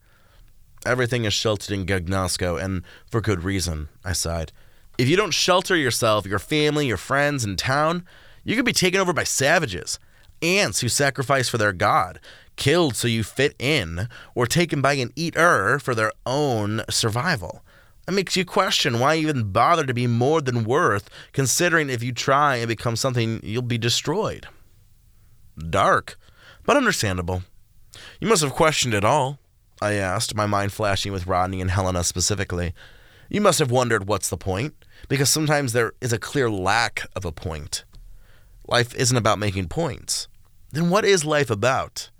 [0.87, 4.53] Everything is sheltered in Gignosco, and for good reason, I sighed.
[4.99, 8.05] If you don't shelter yourself, your family, your friends, and town,
[8.45, 9.99] you could be taken over by savages,
[10.41, 12.21] ants who sacrifice for their god,
[12.55, 17.62] killed so you fit in, or taken by an eater for their own survival.
[18.07, 22.12] It makes you question why even bother to be more than worth, considering if you
[22.12, 24.47] try and become something, you'll be destroyed.
[25.59, 26.19] Dark,
[26.64, 27.42] but understandable.
[28.21, 29.38] You must have questioned it all,
[29.81, 32.75] I asked, my mind flashing with Rodney and Helena specifically.
[33.29, 34.75] You must have wondered what's the point,
[35.09, 37.85] because sometimes there is a clear lack of a point.
[38.69, 40.29] Life isn't about making points.
[40.73, 42.11] Then what is life about?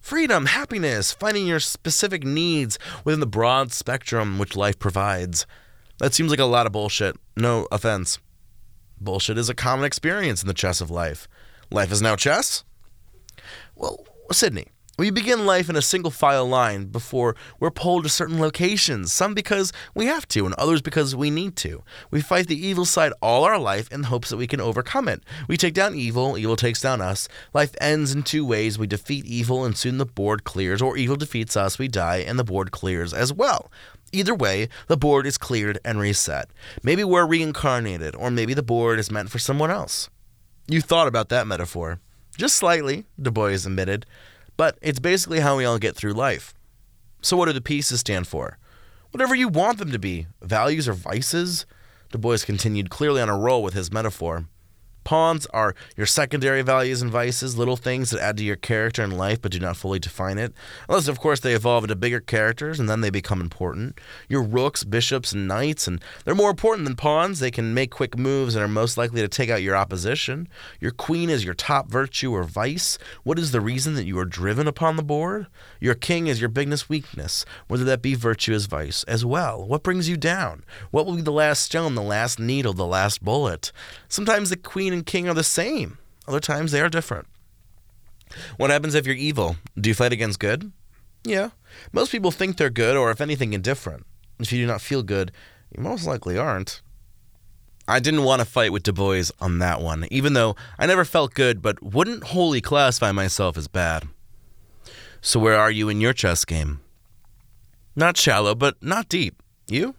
[0.00, 5.46] Freedom, happiness, finding your specific needs within the broad spectrum which life provides.
[5.98, 7.16] That seems like a lot of bullshit.
[7.36, 8.18] No offense.
[8.98, 11.28] Bullshit is a common experience in the chess of life.
[11.70, 12.64] Life is now chess?
[13.80, 14.66] Well, Sydney,
[14.98, 19.32] we begin life in a single file line before we're pulled to certain locations, some
[19.32, 21.82] because we have to, and others because we need to.
[22.10, 25.22] We fight the evil side all our life in hopes that we can overcome it.
[25.48, 27.26] We take down evil, evil takes down us.
[27.54, 31.16] Life ends in two ways we defeat evil, and soon the board clears, or evil
[31.16, 33.72] defeats us, we die, and the board clears as well.
[34.12, 36.50] Either way, the board is cleared and reset.
[36.82, 40.10] Maybe we're reincarnated, or maybe the board is meant for someone else.
[40.68, 42.00] You thought about that metaphor.
[42.40, 44.06] Just slightly, Du Bois admitted,
[44.56, 46.54] but it's basically how we all get through life.
[47.20, 48.56] So, what do the pieces stand for?
[49.10, 51.66] Whatever you want them to be values or vices?
[52.10, 54.46] Du Bois continued, clearly on a roll with his metaphor.
[55.10, 59.18] Pawns are your secondary values and vices, little things that add to your character and
[59.18, 60.54] life but do not fully define it.
[60.88, 63.98] Unless, of course, they evolve into bigger characters and then they become important.
[64.28, 67.40] Your rooks, bishops, and knights, and they're more important than pawns.
[67.40, 70.46] They can make quick moves and are most likely to take out your opposition.
[70.78, 72.96] Your queen is your top virtue or vice.
[73.24, 75.48] What is the reason that you are driven upon the board?
[75.80, 79.66] Your king is your biggest weakness, whether that be virtue as vice as well.
[79.66, 80.62] What brings you down?
[80.92, 83.72] What will be the last stone, the last needle, the last bullet?
[84.08, 85.98] Sometimes the queen queen king are the same.
[86.26, 87.26] Other times they are different.
[88.56, 89.56] What happens if you're evil?
[89.78, 90.72] Do you fight against good?
[91.24, 91.50] Yeah.
[91.92, 94.06] Most people think they're good, or if anything, indifferent.
[94.38, 95.32] If you do not feel good,
[95.76, 96.80] you most likely aren't.
[97.88, 101.04] I didn't want to fight with Du Bois on that one, even though I never
[101.04, 104.04] felt good, but wouldn't wholly classify myself as bad.
[105.20, 106.80] So, where are you in your chess game?
[107.96, 109.42] Not shallow, but not deep.
[109.66, 109.94] You?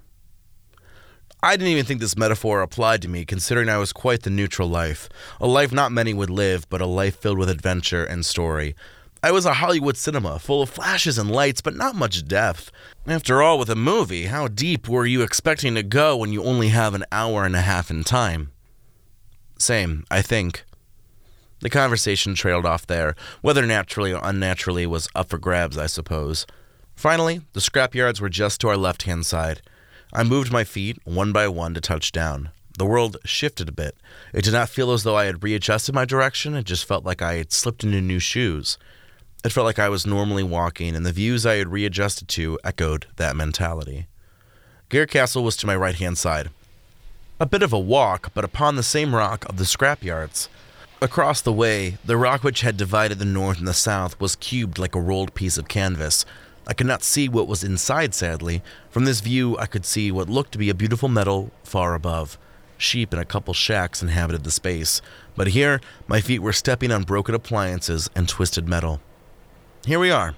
[1.43, 4.67] I didn't even think this metaphor applied to me, considering I was quite the neutral
[4.67, 5.09] life.
[5.39, 8.75] A life not many would live, but a life filled with adventure and story.
[9.23, 12.71] I was a Hollywood cinema, full of flashes and lights, but not much depth.
[13.07, 16.69] After all, with a movie, how deep were you expecting to go when you only
[16.69, 18.51] have an hour and a half in time?
[19.57, 20.63] Same, I think.
[21.61, 23.15] The conversation trailed off there.
[23.41, 26.45] Whether naturally or unnaturally was up for grabs, I suppose.
[26.95, 29.61] Finally, the scrapyards were just to our left hand side.
[30.13, 32.49] I moved my feet one by one to touch down.
[32.77, 33.95] The world shifted a bit.
[34.33, 37.21] It did not feel as though I had readjusted my direction, it just felt like
[37.21, 38.77] I had slipped into new shoes.
[39.43, 43.07] It felt like I was normally walking, and the views I had readjusted to echoed
[43.15, 44.07] that mentality.
[44.89, 46.49] Gear Castle was to my right hand side.
[47.39, 50.47] A bit of a walk, but upon the same rock of the scrapyards.
[51.01, 54.77] Across the way, the rock which had divided the north and the south was cubed
[54.77, 56.25] like a rolled piece of canvas,
[56.67, 58.61] I could not see what was inside, sadly.
[58.89, 62.37] From this view, I could see what looked to be a beautiful meadow far above.
[62.77, 65.01] Sheep and a couple shacks inhabited the space,
[65.35, 69.01] but here my feet were stepping on broken appliances and twisted metal.
[69.85, 70.35] Here we are,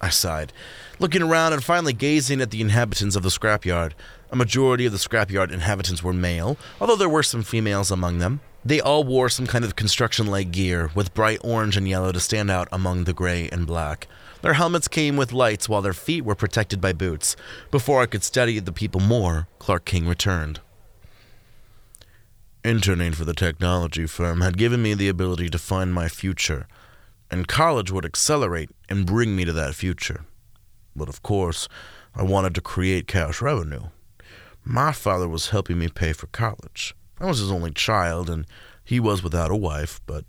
[0.00, 0.52] I sighed,
[0.98, 3.92] looking around and finally gazing at the inhabitants of the scrapyard.
[4.30, 8.40] A majority of the scrapyard inhabitants were male, although there were some females among them.
[8.64, 12.20] They all wore some kind of construction like gear, with bright orange and yellow to
[12.20, 14.08] stand out among the gray and black.
[14.40, 17.34] Their helmets came with lights while their feet were protected by boots.
[17.70, 20.60] Before I could study the people more, Clark King returned.
[22.64, 26.68] Interning for the technology firm had given me the ability to find my future,
[27.30, 30.24] and college would accelerate and bring me to that future.
[30.94, 31.68] But of course,
[32.14, 33.84] I wanted to create cash revenue.
[34.64, 36.94] My father was helping me pay for college.
[37.18, 38.46] I was his only child, and
[38.84, 40.24] he was without a wife, but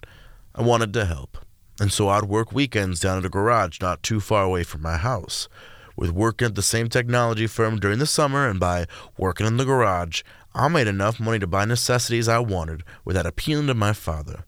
[0.55, 1.37] I wanted to help.
[1.79, 4.97] And so I'd work weekends down at a garage not too far away from my
[4.97, 5.47] house.
[5.95, 8.87] With working at the same technology firm during the summer and by
[9.17, 10.21] working in the garage,
[10.53, 14.45] I made enough money to buy necessities I wanted without appealing to my father.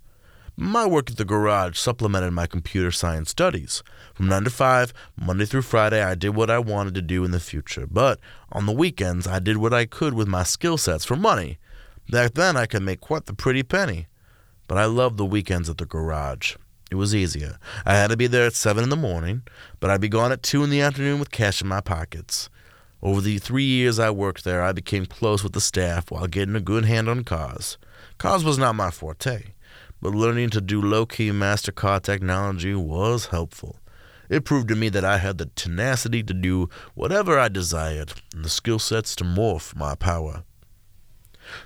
[0.58, 3.82] My work at the garage supplemented my computer science studies.
[4.14, 7.32] From 9 to 5, Monday through Friday, I did what I wanted to do in
[7.32, 7.88] the future.
[7.90, 8.20] But
[8.52, 11.58] on the weekends, I did what I could with my skill sets for money.
[12.10, 14.08] Back then, I could make quite the pretty penny.
[14.68, 16.56] But I loved the weekends at the garage.
[16.92, 17.58] It was easier.
[17.86, 19.44] I had to be there at 7 in the morning,
[19.80, 22.50] but I'd be gone at 2 in the afternoon with cash in my pockets.
[23.02, 26.56] Over the three years I worked there, I became close with the staff while getting
[26.56, 27.78] a good hand on cars.
[28.18, 29.54] Cars was not my forte,
[30.02, 33.78] but learning to do low key master car technology was helpful.
[34.30, 38.44] It proved to me that I had the tenacity to do whatever I desired and
[38.44, 40.44] the skill sets to morph my power.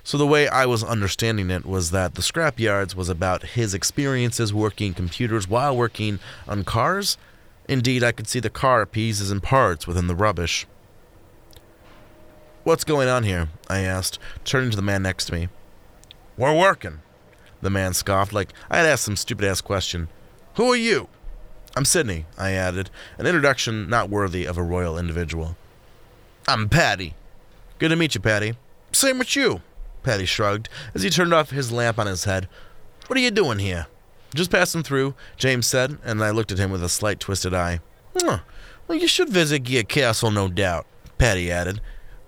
[0.02, 4.52] So the way I was understanding it was that the scrapyards was about his experiences
[4.52, 6.18] working computers while working
[6.48, 7.18] on cars.
[7.68, 10.66] Indeed, I could see the car pieces and parts within the rubbish.
[12.64, 13.48] What's going on here?
[13.68, 15.48] I asked, turning to the man next to me.
[16.36, 17.00] We're working.
[17.62, 20.08] The man scoffed like I had asked some stupid ass question.
[20.54, 21.08] Who are you?
[21.76, 25.56] I'm Sydney, I added, an introduction not worthy of a royal individual.
[26.48, 27.14] I'm Patty.
[27.78, 28.56] Good to meet you, Patty.
[28.92, 29.60] Same with you.
[30.06, 32.48] Patty shrugged as he turned off his lamp on his head.
[33.08, 33.88] What are you doing here?
[34.36, 37.80] Just passing through, James said, and I looked at him with a slight twisted eye.
[38.16, 38.38] Huh.
[38.86, 40.86] Well, you should visit Gear Castle, no doubt,
[41.18, 41.80] Patty added.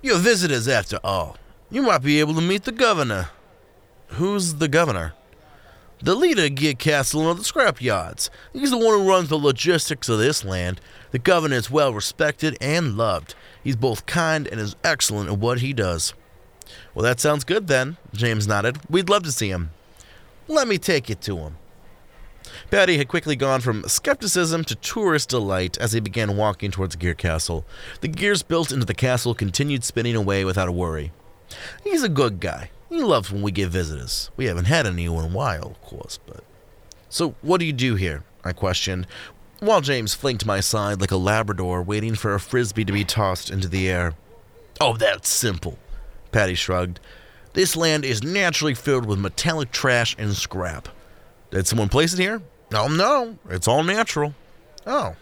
[0.03, 1.37] You're visitors, after all.
[1.70, 3.29] You might be able to meet the governor.
[4.09, 5.12] Who's the governor?
[6.03, 8.29] The leader of Gear Castle and the scrapyards.
[8.53, 10.81] He's the one who runs the logistics of this land.
[11.12, 13.37] The governor is well respected and loved.
[13.62, 16.12] He's both kind and is excellent at what he does.
[16.99, 18.80] Well, that sounds good then, James nodded.
[18.90, 19.70] We'd love to see him.
[20.49, 21.57] Let me take you to him.
[22.72, 27.14] Patty had quickly gone from skepticism to tourist delight as he began walking towards Gear
[27.14, 27.64] Castle.
[28.01, 31.12] The gears built into the castle continued spinning away without a worry.
[31.84, 32.72] He's a good guy.
[32.88, 34.32] He loves when we get visitors.
[34.36, 36.42] We haven't had any in a while, of course, but.
[37.09, 38.24] So, what do you do here?
[38.42, 39.07] I questioned,
[39.61, 43.51] while James flanked my side like a Labrador waiting for a frisbee to be tossed
[43.51, 44.14] into the air.
[44.80, 45.78] Oh, that's simple.
[46.33, 47.01] Patty shrugged.
[47.55, 50.89] This land is naturally filled with metallic trash and scrap.
[51.51, 52.43] Did someone place it here?
[52.72, 53.39] Oh, no.
[53.49, 54.35] It's all natural.
[54.87, 55.16] Oh.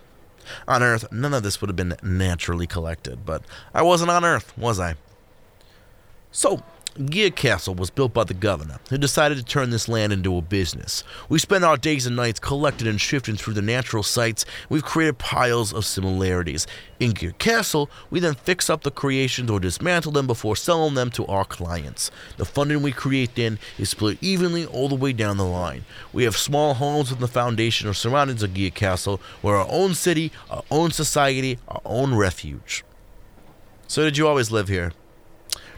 [0.69, 3.43] On Earth, none of this would have been naturally collected, but
[3.75, 4.95] I wasn't on Earth, was I?
[6.31, 6.63] So,
[7.05, 10.41] Gear Castle was built by the governor, who decided to turn this land into a
[10.41, 11.05] business.
[11.29, 14.47] We spend our days and nights collecting and shifting through the natural sites.
[14.71, 16.67] We've created piles of similarities.
[16.99, 21.11] In Gear Castle, we then fix up the creations or dismantle them before selling them
[21.11, 22.11] to our clients.
[22.39, 25.85] The funding we create then is split evenly all the way down the line.
[26.15, 29.21] We have small homes in the foundation or surroundings of Gear Castle.
[29.43, 32.85] We're our own city, our own society, our own refuge.
[33.87, 34.93] So, did you always live here?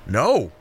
[0.07, 0.53] No,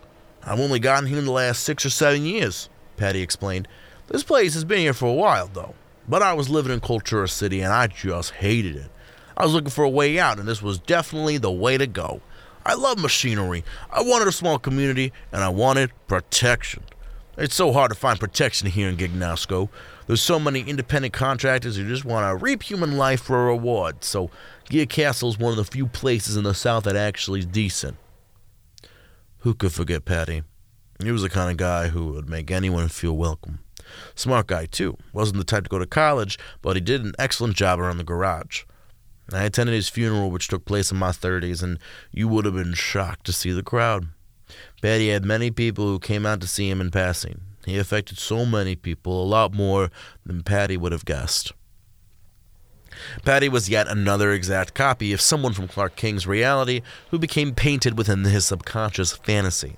[0.48, 3.68] I've only gotten here in the last six or seven years, Patty explained.
[4.08, 5.76] This place has been here for a while, though.
[6.08, 8.90] But I was living in Cultura City and I just hated it.
[9.36, 12.22] I was looking for a way out, and this was definitely the way to go.
[12.66, 13.66] I love machinery.
[13.92, 16.84] I wanted a small community, and I wanted protection.
[17.38, 19.70] It's so hard to find protection here in Gignosco.
[20.08, 24.04] There's so many independent contractors who just want to reap human life for a reward,
[24.04, 24.32] so
[24.70, 27.98] Gear Castle is one of the few places in the South that actually is decent.
[29.48, 30.44] Who could forget Patty?
[31.02, 33.60] He was the kind of guy who would make anyone feel welcome.
[34.14, 34.98] Smart guy, too.
[35.14, 38.04] Wasn't the type to go to college, but he did an excellent job around the
[38.04, 38.66] garage.
[39.32, 41.80] I attended his funeral, which took place in my 30s, and
[42.12, 44.10] you would have been shocked to see the crowd.
[44.82, 47.40] Patty had many people who came out to see him in passing.
[47.66, 49.92] He affected so many people, a lot more
[50.26, 51.54] than Patty would have guessed.
[53.24, 56.82] Patty was yet another exact copy of someone from Clark King's reality
[57.12, 59.78] who became painted within his subconscious fantasy.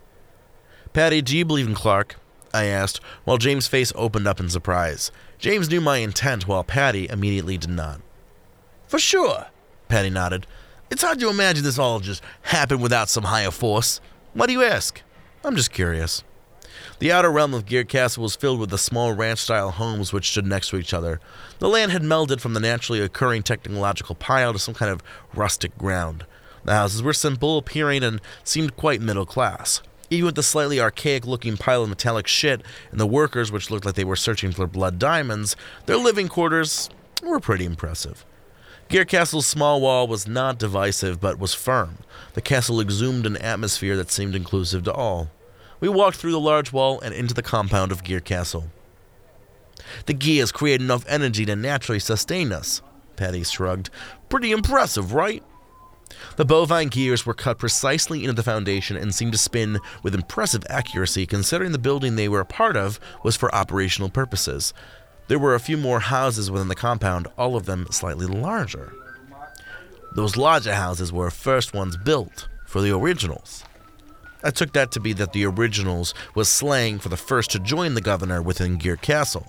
[0.94, 2.16] Patty, do you believe in Clark?
[2.54, 5.12] I asked, while James' face opened up in surprise.
[5.38, 8.02] James knew my intent, while Patty immediately did not.
[8.88, 9.48] For sure,
[9.88, 10.48] Patty nodded.
[10.90, 14.02] It's hard to imagine this all just happened without some higher force.
[14.34, 15.02] Why do you ask?
[15.44, 16.24] I'm just curious.
[17.00, 20.32] The outer realm of Gear Castle was filled with the small ranch style homes which
[20.32, 21.22] stood next to each other.
[21.60, 25.02] The land had melded from the naturally occurring technological pile to some kind of
[25.34, 26.26] rustic ground.
[26.66, 29.82] The houses were simple appearing and seemed quite middle class.
[30.10, 33.86] Even with the slightly archaic looking pile of metallic shit and the workers, which looked
[33.86, 36.90] like they were searching for blood diamonds, their living quarters
[37.24, 38.26] were pretty impressive.
[38.90, 42.00] Gear Castle's small wall was not divisive, but was firm.
[42.34, 45.30] The castle exhumed an atmosphere that seemed inclusive to all.
[45.80, 48.68] We walked through the large wall and into the compound of Gear Castle.
[50.06, 52.82] The gears create enough energy to naturally sustain us,
[53.16, 53.90] Patty shrugged.
[54.30, 55.44] Pretty impressive, right?
[56.38, 60.66] The bovine gears were cut precisely into the foundation and seemed to spin with impressive
[60.70, 64.74] accuracy considering the building they were a part of was for operational purposes.
[65.28, 68.94] There were a few more houses within the compound, all of them slightly larger.
[70.16, 73.64] Those larger houses were first ones built for the originals.
[74.44, 77.94] I took that to be that the originals was slang for the first to join
[77.94, 79.46] the governor within Gear Castle.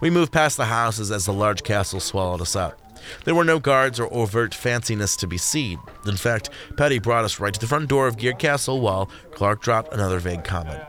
[0.00, 2.80] We moved past the houses as the large castle swallowed us up.
[3.24, 5.78] There were no guards or overt fanciness to be seen.
[6.06, 9.62] In fact, Patty brought us right to the front door of Gear Castle while Clark
[9.62, 10.82] dropped another vague comment.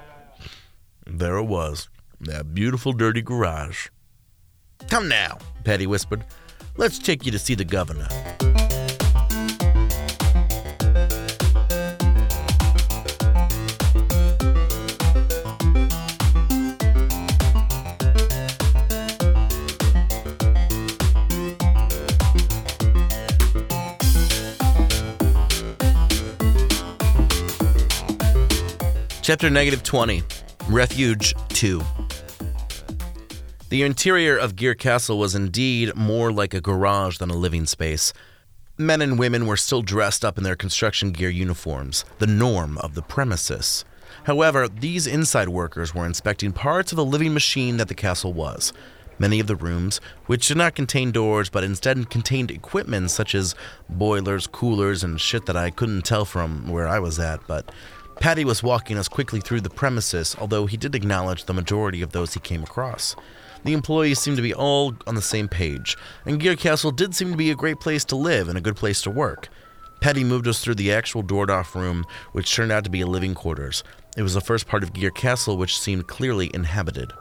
[1.05, 1.89] There it was,
[2.21, 3.87] that beautiful dirty garage.
[4.89, 6.25] Come now, Patty whispered.
[6.77, 8.07] Let's take you to see the governor.
[29.31, 30.23] Chapter negative 20
[30.67, 31.81] Refuge 2
[33.69, 38.11] The interior of Gear Castle was indeed more like a garage than a living space.
[38.77, 42.93] Men and women were still dressed up in their construction gear uniforms, the norm of
[42.93, 43.85] the premises.
[44.25, 48.73] However, these inside workers were inspecting parts of the living machine that the castle was.
[49.17, 53.55] Many of the rooms, which did not contain doors but instead contained equipment such as
[53.87, 57.71] boilers, coolers, and shit that I couldn't tell from where I was at, but
[58.21, 62.11] Patty was walking us quickly through the premises, although he did acknowledge the majority of
[62.11, 63.15] those he came across.
[63.63, 67.31] The employees seemed to be all on the same page, and Gear Castle did seem
[67.31, 69.49] to be a great place to live and a good place to work.
[70.01, 73.07] Petty moved us through the actual doored off room, which turned out to be a
[73.07, 73.83] living quarters.
[74.15, 77.13] It was the first part of Gear Castle which seemed clearly inhabited.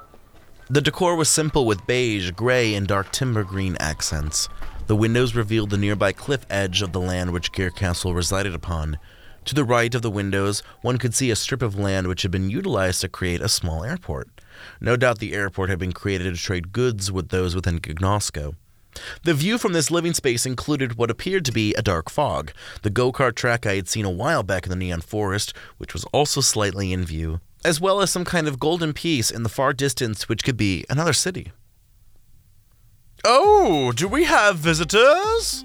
[0.69, 4.51] The decor was simple with beige, gray, and dark timber green accents.
[4.87, 8.99] The windows revealed the nearby cliff edge of the land which Gear Castle resided upon.
[9.47, 12.31] To the right of the windows, one could see a strip of land which had
[12.31, 14.29] been utilized to create a small airport.
[14.81, 18.55] No doubt the airport had been created to trade goods with those within Gignosco.
[19.23, 22.91] The view from this living space included what appeared to be a dark fog, the
[22.91, 26.05] go kart track I had seen a while back in the Neon Forest, which was
[26.07, 29.73] also slightly in view, as well as some kind of golden piece in the far
[29.73, 31.53] distance which could be another city.
[33.25, 35.65] Oh, do we have visitors?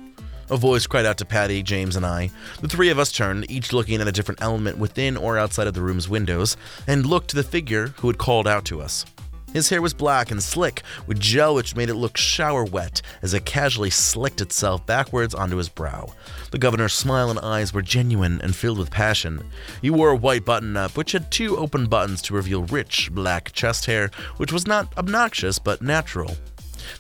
[0.51, 2.29] A voice cried out to Patty, James, and I.
[2.61, 5.73] The three of us turned, each looking at a different element within or outside of
[5.73, 9.05] the room's windows, and looked to the figure who had called out to us.
[9.53, 13.33] His hair was black and slick, with gel which made it look shower wet as
[13.33, 16.13] it casually slicked itself backwards onto his brow.
[16.51, 19.49] The governor's smile and eyes were genuine and filled with passion.
[19.81, 23.51] He wore a white button up, which had two open buttons to reveal rich, black
[23.53, 26.35] chest hair, which was not obnoxious but natural.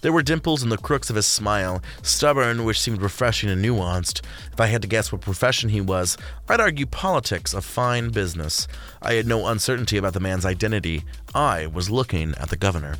[0.01, 4.21] There were dimples in the crooks of his smile, stubborn, which seemed refreshing and nuanced.
[4.51, 6.17] If I had to guess what profession he was,
[6.49, 8.67] I'd argue politics, a fine business.
[9.01, 11.03] I had no uncertainty about the man's identity.
[11.33, 12.97] I was looking at the governor.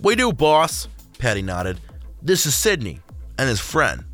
[0.00, 1.80] We do, boss, Patty nodded.
[2.22, 3.00] This is Sydney,
[3.38, 4.04] and his friend.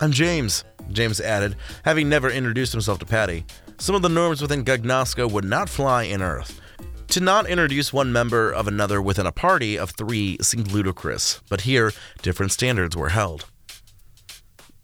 [0.00, 3.44] I'm James, James added, having never introduced himself to Patty.
[3.78, 6.60] Some of the norms within Gignosco would not fly in Earth.
[7.08, 11.62] To not introduce one member of another within a party of three seemed ludicrous, but
[11.62, 13.46] here different standards were held.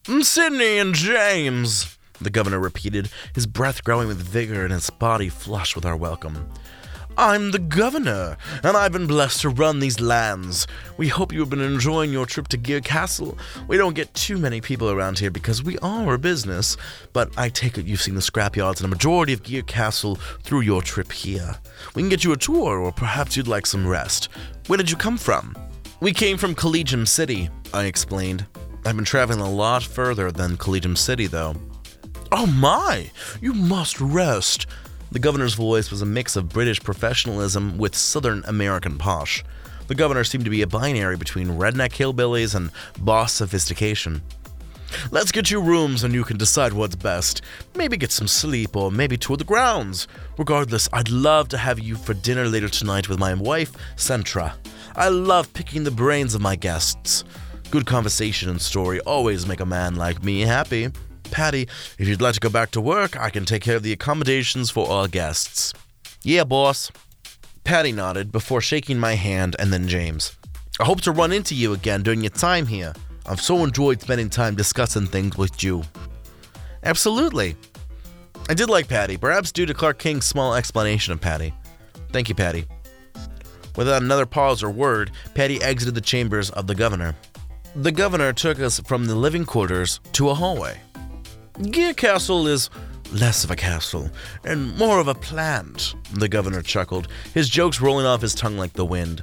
[0.05, 5.29] Mm, Sydney and James, the governor repeated, his breath growing with vigor and his body
[5.29, 6.51] flushed with our welcome.
[7.17, 10.67] I'm the governor, and I've been blessed to run these lands.
[10.97, 13.37] We hope you have been enjoying your trip to Gear Castle.
[13.69, 16.77] We don't get too many people around here because we are a business,
[17.13, 20.61] but I take it you've seen the scrapyards and a majority of Gear Castle through
[20.61, 21.57] your trip here.
[21.95, 24.29] We can get you a tour, or perhaps you'd like some rest.
[24.69, 25.55] Where did you come from?
[26.01, 28.47] We came from Collegium City, I explained.
[28.87, 31.55] I've been traveling a lot further than Collegium City, though.
[32.33, 33.11] Oh my!
[33.43, 34.67] You must rest.
[35.13, 39.45] The governor's voice was a mix of British professionalism with Southern American posh.
[39.87, 44.23] The governor seemed to be a binary between redneck hillbillies and boss sophistication.
[45.11, 47.43] Let's get you rooms and you can decide what's best.
[47.77, 50.09] Maybe get some sleep or maybe tour the grounds.
[50.39, 54.55] Regardless, I'd love to have you for dinner later tonight with my wife, Centra.
[54.97, 57.25] I love picking the brains of my guests.
[57.71, 60.89] Good conversation and story always make a man like me happy.
[61.33, 61.66] Patty,
[61.99, 64.70] if you'd like to go back to work, I can take care of the accommodations
[64.70, 65.72] for all guests.
[66.22, 66.93] Yeah, boss.
[67.64, 70.37] Patty nodded before shaking my hand and then James.
[70.78, 72.93] I hope to run into you again during your time here.
[73.26, 75.83] I've so enjoyed spending time discussing things with you.
[76.85, 77.57] Absolutely.
[78.49, 81.55] I did like Patty, perhaps due to Clark King's small explanation of Patty.
[82.11, 82.66] Thank you, Patty.
[83.76, 87.14] Without another pause or word, Patty exited the chambers of the governor.
[87.74, 90.78] The governor took us from the living quarters to a hallway.
[91.61, 92.70] Gear Castle is
[93.12, 94.11] less of a castle
[94.42, 98.72] and more of a plant, the governor chuckled, his jokes rolling off his tongue like
[98.72, 99.20] the wind.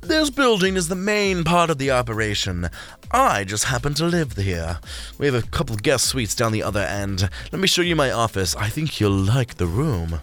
[0.00, 2.70] This building is the main part of the operation.
[3.10, 4.80] I just happen to live here.
[5.18, 7.28] We have a couple guest suites down the other end.
[7.52, 8.56] Let me show you my office.
[8.56, 10.18] I think you'll like the room.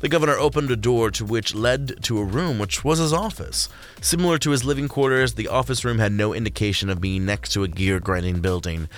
[0.00, 3.68] The governor opened a door to which led to a room which was his office.
[4.00, 7.64] Similar to his living quarters, the office room had no indication of being next to
[7.64, 8.88] a gear grinding building.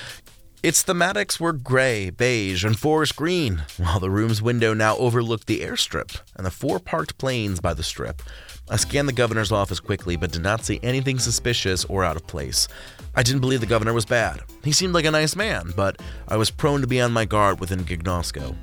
[0.63, 5.61] Its thematics were gray, beige, and forest green, while the room's window now overlooked the
[5.61, 8.23] airstrip and the four parked planes by the strip.
[8.69, 12.27] I scanned the governor's office quickly, but did not see anything suspicious or out of
[12.27, 12.67] place.
[13.15, 14.41] I didn't believe the governor was bad.
[14.65, 17.61] He seemed like a nice man, but I was prone to be on my guard
[17.61, 18.57] within Gignosco.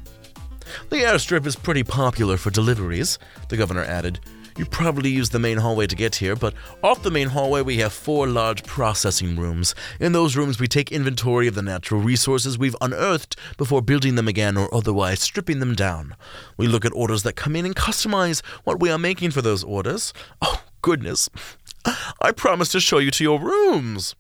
[0.90, 3.18] The airstrip is pretty popular for deliveries,
[3.50, 4.20] the governor added.
[4.56, 7.78] You probably use the main hallway to get here, but off the main hallway we
[7.78, 9.74] have four large processing rooms.
[10.00, 14.28] In those rooms, we take inventory of the natural resources we've unearthed before building them
[14.28, 16.16] again or otherwise stripping them down.
[16.56, 19.64] We look at orders that come in and customize what we are making for those
[19.64, 20.14] orders.
[20.42, 21.30] Oh, goodness.
[22.22, 24.16] I promised to show you to your rooms.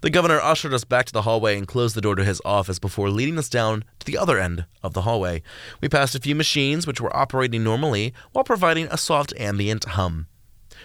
[0.00, 2.78] The governor ushered us back to the hallway and closed the door to his office
[2.78, 5.42] before leading us down to the other end of the hallway.
[5.80, 10.26] We passed a few machines which were operating normally while providing a soft ambient hum.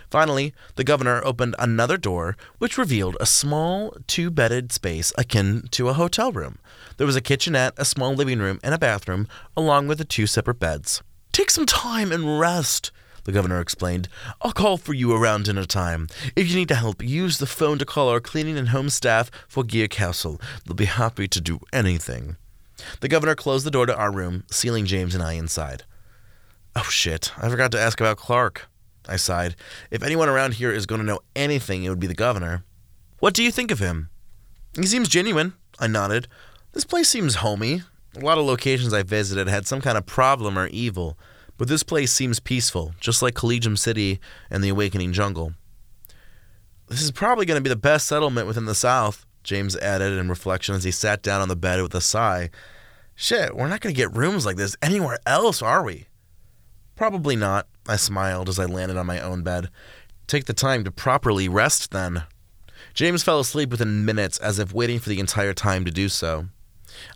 [0.10, 5.90] Finally, the governor opened another door, which revealed a small, two bedded space akin to
[5.90, 6.60] a hotel room.
[6.98, 9.28] There was a kitchenette, a small living room, and a bathroom,
[9.58, 11.02] along with the two separate beds.
[11.32, 12.92] Take some time and rest,
[13.24, 14.10] the governor explained.
[14.42, 16.08] I'll call for you around dinner time.
[16.36, 19.64] If you need help, use the phone to call our cleaning and home staff for
[19.64, 20.40] Gear Castle.
[20.66, 22.38] They'll be happy to do anything.
[23.00, 25.84] The governor closed the door to our room, sealing James and I inside.
[26.76, 28.68] Oh shit, I forgot to ask about Clark.
[29.08, 29.56] I sighed.
[29.92, 32.64] If anyone around here is going to know anything, it would be the governor.
[33.20, 34.10] What do you think of him?
[34.76, 35.54] He seems genuine.
[35.80, 36.28] I nodded.
[36.72, 37.84] This place seems homey.
[38.16, 41.18] A lot of locations I visited had some kind of problem or evil,
[41.58, 45.54] but this place seems peaceful, just like Collegium City and the Awakening Jungle.
[46.88, 50.30] This is probably going to be the best settlement within the South, James added in
[50.30, 52.50] reflection as he sat down on the bed with a sigh.
[53.16, 56.08] Shit, we're not going to get rooms like this anywhere else, are we?
[56.96, 59.70] Probably not, I smiled as I landed on my own bed.
[60.28, 62.24] Take the time to properly rest then.
[62.94, 66.48] James fell asleep within minutes, as if waiting for the entire time to do so.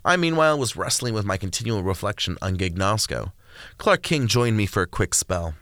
[0.04, 3.32] I, meanwhile, was wrestling with my continual reflection on Gignosco.
[3.78, 5.54] Clark King joined me for a quick spell.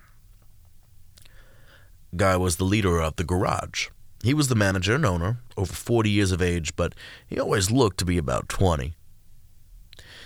[2.16, 3.88] Guy was the leader of the garage.
[4.22, 6.94] He was the manager and owner, over 40 years of age, but
[7.26, 8.94] he always looked to be about 20.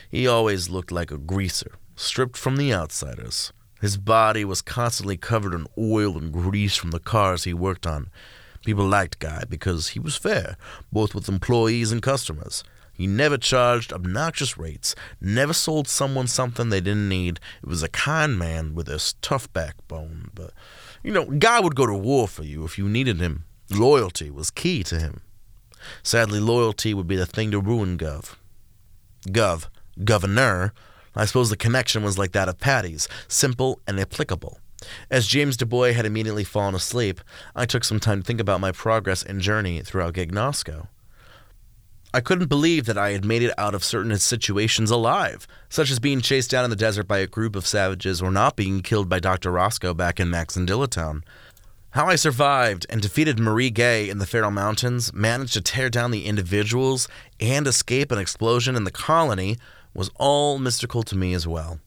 [0.09, 3.53] He always looked like a greaser, stripped from the outsiders.
[3.81, 8.11] His body was constantly covered in oil and grease from the cars he worked on.
[8.65, 10.57] People liked Guy because he was fair,
[10.93, 12.63] both with employees and customers.
[13.01, 17.41] He never charged obnoxious rates, never sold someone something they didn't need.
[17.63, 20.31] It was a kind man with a tough backbone.
[20.35, 20.53] But,
[21.03, 23.45] you know, Guy would go to war for you if you needed him.
[23.71, 25.23] Loyalty was key to him.
[26.03, 28.37] Sadly, loyalty would be the thing to ruin Gov.
[29.29, 29.69] Gov,
[30.05, 30.75] governor,
[31.17, 34.59] I suppose the connection was like that of Patty's, simple and applicable.
[35.11, 37.23] As James DuBois had immediately fallen asleep,
[37.57, 40.89] I took some time to think about my progress and journey throughout Gignosco.
[42.13, 46.01] I couldn't believe that I had made it out of certain situations alive, such as
[46.01, 49.09] being chased down in the desert by a group of savages or not being killed
[49.09, 49.53] by Dr.
[49.53, 51.23] Roscoe back in Maxendilla Town.
[51.91, 56.11] How I survived and defeated Marie Gay in the Feral Mountains, managed to tear down
[56.11, 57.07] the individuals,
[57.39, 59.57] and escape an explosion in the colony
[59.95, 61.79] was all mystical to me as well.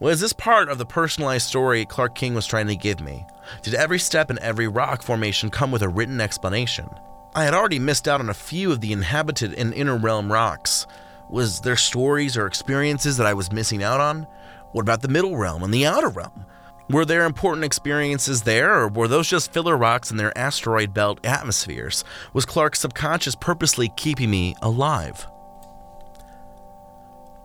[0.00, 3.24] Was this part of the personalized story Clark King was trying to give me?
[3.62, 6.88] Did every step and every rock formation come with a written explanation?
[7.32, 10.86] I had already missed out on a few of the inhabited and inner realm rocks.
[11.28, 14.26] Was there stories or experiences that I was missing out on?
[14.72, 16.44] What about the middle realm and the outer realm?
[16.88, 21.24] Were there important experiences there, or were those just filler rocks in their asteroid belt
[21.24, 22.02] atmospheres?
[22.32, 25.24] Was Clark's subconscious purposely keeping me alive?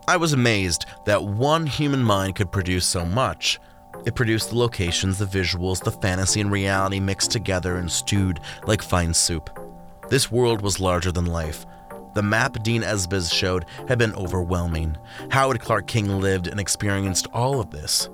[0.07, 3.59] I was amazed that one human mind could produce so much.
[4.03, 8.81] It produced the locations, the visuals, the fantasy and reality mixed together and stewed like
[8.81, 9.64] fine soup.
[10.09, 11.65] This world was larger than life.
[12.13, 14.97] The map Dean Esbiz showed had been overwhelming.
[15.31, 18.09] How had Clark King lived and experienced all of this?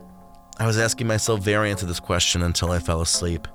[0.57, 3.47] I was asking myself variants of this question until I fell asleep.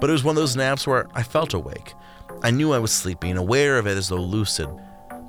[0.00, 1.94] But it was one of those naps where I felt awake.
[2.42, 4.68] I knew I was sleeping, aware of it as though lucid,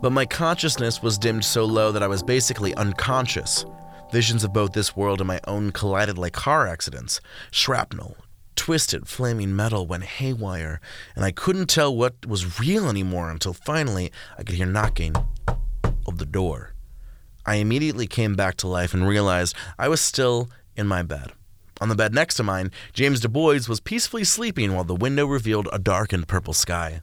[0.02, 3.66] but my consciousness was dimmed so low that I was basically unconscious.
[4.12, 7.22] Visions of both this world and my own collided like car accidents.
[7.52, 8.18] Shrapnel,
[8.60, 10.82] twisted, flaming metal went haywire,
[11.16, 15.16] and I couldn't tell what was real anymore until finally I could hear knocking
[16.06, 16.74] of the door.
[17.46, 21.32] I immediately came back to life and realized I was still in my bed.
[21.80, 25.70] On the bed next to mine, James DuBois was peacefully sleeping while the window revealed
[25.72, 27.02] a darkened purple sky.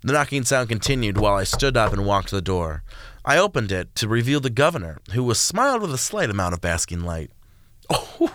[0.00, 2.82] The knocking sound continued while I stood up and walked to the door.
[3.22, 6.62] I opened it to reveal the governor, who was smiled with a slight amount of
[6.62, 7.30] basking light.
[7.90, 8.34] Oh,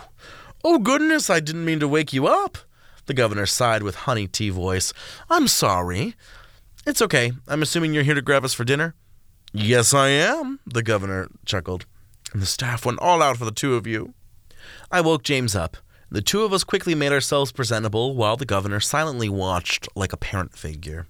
[0.64, 2.58] oh goodness, I didn't mean to wake you up.
[3.06, 4.92] The governor sighed with honey tea voice.
[5.28, 6.14] I'm sorry.
[6.86, 7.32] It's okay.
[7.46, 8.94] I'm assuming you're here to grab us for dinner?
[9.52, 11.86] Yes, I am, the governor chuckled.
[12.32, 14.14] And the staff went all out for the two of you.
[14.90, 15.76] I woke James up.
[16.10, 20.16] The two of us quickly made ourselves presentable while the governor silently watched like a
[20.16, 21.06] parent figure.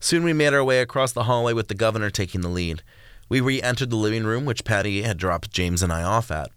[0.00, 2.82] Soon we made our way across the hallway with the governor taking the lead.
[3.28, 6.50] We re entered the living room, which Patty had dropped James and I off at.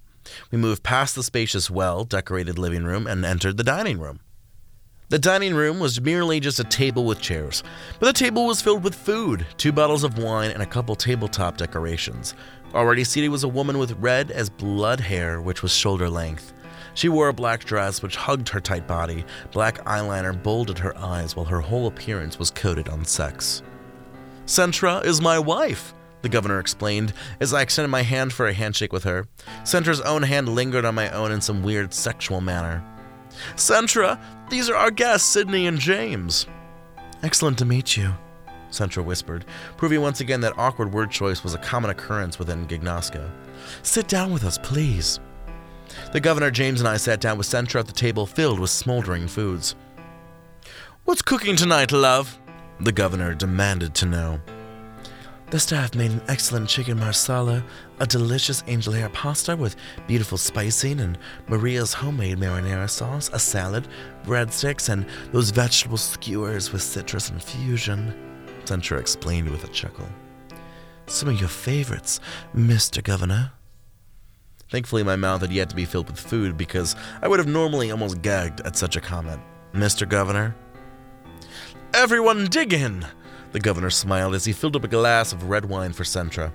[0.52, 4.20] We moved past the spacious, well decorated living room and entered the dining room.
[5.10, 7.64] The dining room was merely just a table with chairs,
[8.00, 11.58] but the table was filled with food, two bottles of wine, and a couple tabletop
[11.58, 12.36] decorations.
[12.76, 16.54] Already seated was a woman with red as blood hair, which was shoulder length.
[16.94, 19.26] She wore a black dress which hugged her tight body.
[19.52, 23.64] Black eyeliner bolded her eyes while her whole appearance was coated on sex.
[24.46, 28.94] Centra is my wife, the governor explained as I extended my hand for a handshake
[28.94, 29.28] with her.
[29.64, 32.84] Centra's own hand lingered on my own in some weird sexual manner.
[33.56, 36.48] Centra, these are our guests, Sydney and James.
[37.24, 38.14] Excellent to meet you,
[38.72, 39.46] Centra whispered,
[39.78, 43.30] proving once again that awkward word choice was a common occurrence within Gignosco.
[43.84, 45.20] Sit down with us, please.
[46.12, 49.28] The governor, James, and I sat down with Centra at the table filled with smoldering
[49.28, 49.76] foods.
[51.06, 52.40] What's cooking tonight, love?
[52.80, 54.40] The governor demanded to know.
[55.50, 57.64] The staff made an excellent chicken marsala,
[58.00, 59.76] a delicious angel hair pasta with
[60.06, 63.88] beautiful spicing, and Maria's homemade marinara sauce, a salad,
[64.24, 68.14] breadsticks, and those vegetable skewers with citrus infusion,
[68.66, 70.08] Centra explained with a chuckle.
[71.08, 72.20] Some of your favorites,
[72.56, 73.04] Mr.
[73.04, 73.52] Governor.
[74.70, 77.90] Thankfully, my mouth had yet to be filled with food because I would have normally
[77.90, 79.42] almost gagged at such a comment.
[79.74, 80.08] Mr.
[80.08, 80.56] Governor?
[81.96, 83.04] Everyone dig in!
[83.52, 86.52] The governor smiled as he filled up a glass of red wine for Centra.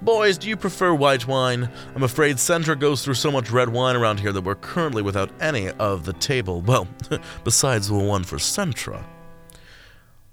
[0.00, 1.68] Boys, do you prefer white wine?
[1.94, 5.30] I'm afraid Centra goes through so much red wine around here that we're currently without
[5.40, 6.60] any of the table.
[6.60, 6.86] Well,
[7.44, 9.04] besides the one for Centra.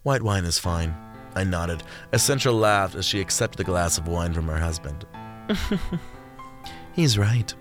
[0.03, 0.95] White wine is fine.
[1.33, 5.05] I nodded as Centra laughed as she accepted the glass of wine from her husband.
[6.93, 7.53] He's right,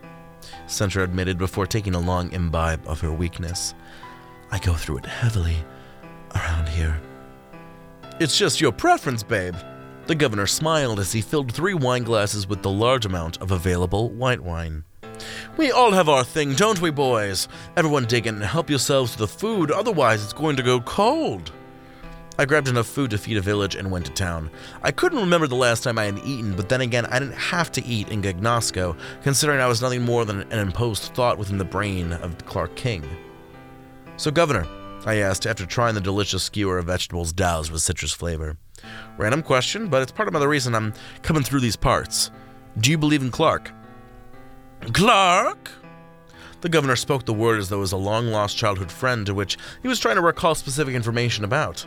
[0.66, 3.74] Centra admitted before taking a long imbibe of her weakness.
[4.50, 5.56] I go through it heavily
[6.34, 7.00] around here.
[8.20, 9.56] It's just your preference, babe.
[10.06, 14.10] The governor smiled as he filled three wine glasses with the large amount of available
[14.10, 14.84] white wine.
[15.56, 17.48] We all have our thing, don't we, boys?
[17.76, 21.50] Everyone dig in and help yourselves to the food, otherwise, it's going to go cold.
[22.38, 24.48] I grabbed enough food to feed a village and went to town.
[24.84, 27.72] I couldn't remember the last time I had eaten, but then again, I didn't have
[27.72, 31.64] to eat in Gignosco, considering I was nothing more than an imposed thought within the
[31.64, 33.04] brain of Clark King.
[34.16, 34.68] So, Governor,
[35.06, 38.56] I asked after trying the delicious skewer of vegetables doused with citrus flavor.
[39.18, 42.30] Random question, but it's part of the reason I'm coming through these parts.
[42.78, 43.70] Do you believe in Clark?
[44.92, 45.70] Clark?
[46.62, 49.34] The governor spoke the word as though it was a long lost childhood friend to
[49.34, 51.86] which he was trying to recall specific information about.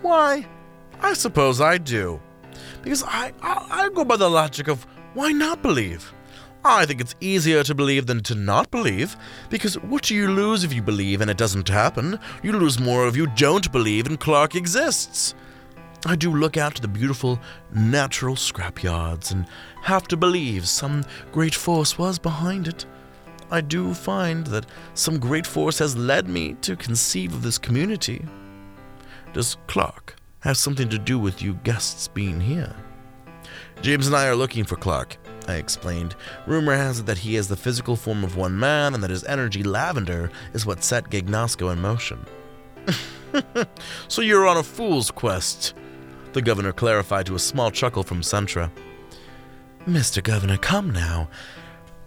[0.00, 0.46] Why,
[1.00, 2.20] I suppose I do.
[2.82, 6.12] Because I, I, I go by the logic of why not believe?
[6.66, 9.16] I think it's easier to believe than to not believe,
[9.50, 12.18] because what do you lose if you believe and it doesn't happen?
[12.42, 15.34] You lose more if you don't believe and Clark exists.
[16.06, 17.38] I do look out to the beautiful
[17.74, 19.46] natural scrapyards and
[19.82, 22.86] have to believe some great force was behind it.
[23.50, 28.24] I do find that some great force has led me to conceive of this community.
[29.34, 32.74] Does Clark have something to do with you guests being here?
[33.82, 35.18] James and I are looking for Clark.
[35.48, 36.14] I explained.
[36.46, 39.24] Rumor has it that he is the physical form of one man and that his
[39.24, 42.24] energy, lavender, is what set Gignosco in motion.
[44.08, 45.74] so you're on a fool's quest,
[46.32, 48.70] the governor clarified to a small chuckle from Centra.
[49.86, 50.22] Mr.
[50.22, 51.28] Governor, come now.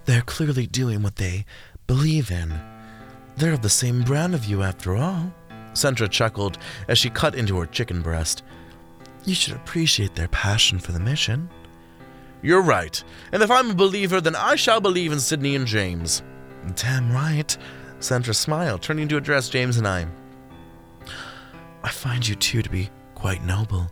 [0.06, 1.46] They're clearly doing what they
[1.86, 2.60] believe in.
[3.36, 5.32] They're of the same brand of you, after all.
[5.74, 6.58] Centra chuckled
[6.88, 8.42] as she cut into her chicken breast.
[9.26, 11.50] You should appreciate their passion for the mission.
[12.42, 13.04] You're right.
[13.32, 16.24] And if I'm a believer, then I shall believe in Sydney and James.
[16.76, 17.58] Damn right.
[18.00, 20.08] Centra smiled, turning to address James and I.
[21.84, 23.90] I find you two to be quite noble.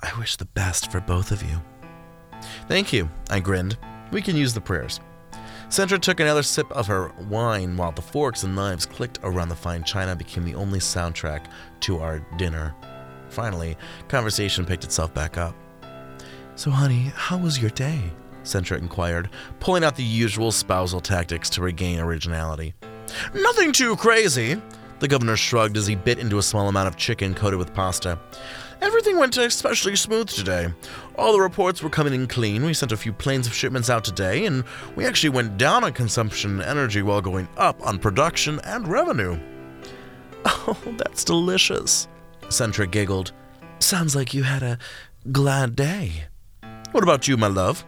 [0.00, 1.62] I wish the best for both of you.
[2.68, 3.78] Thank you, I grinned.
[4.10, 5.00] We can use the prayers.
[5.68, 9.56] Centra took another sip of her wine while the forks and knives clicked around the
[9.56, 11.46] fine china became the only soundtrack
[11.80, 12.74] to our dinner.
[13.28, 13.76] Finally,
[14.08, 15.54] conversation picked itself back up.
[16.56, 18.00] So, honey, how was your day?
[18.42, 19.28] Centra inquired,
[19.60, 22.72] pulling out the usual spousal tactics to regain originality.
[23.34, 24.60] Nothing too crazy,
[24.98, 28.18] the governor shrugged as he bit into a small amount of chicken coated with pasta.
[28.80, 30.72] Everything went especially smooth today.
[31.16, 32.64] All the reports were coming in clean.
[32.64, 34.64] We sent a few planes of shipments out today, and
[34.96, 39.38] we actually went down on consumption and energy while going up on production and revenue.
[40.68, 42.06] Oh, that's delicious.
[42.42, 43.32] Centra giggled.
[43.80, 44.78] Sounds like you had a
[45.30, 46.26] glad day.
[46.92, 47.84] What about you, my love?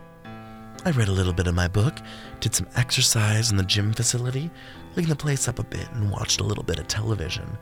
[0.85, 1.99] I read a little bit of my book,
[2.41, 4.51] did some exercise in the gym facility,
[4.93, 7.57] cleaned the place up a bit, and watched a little bit of television.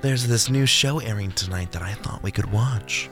[0.00, 3.10] There's this new show airing tonight that I thought we could watch.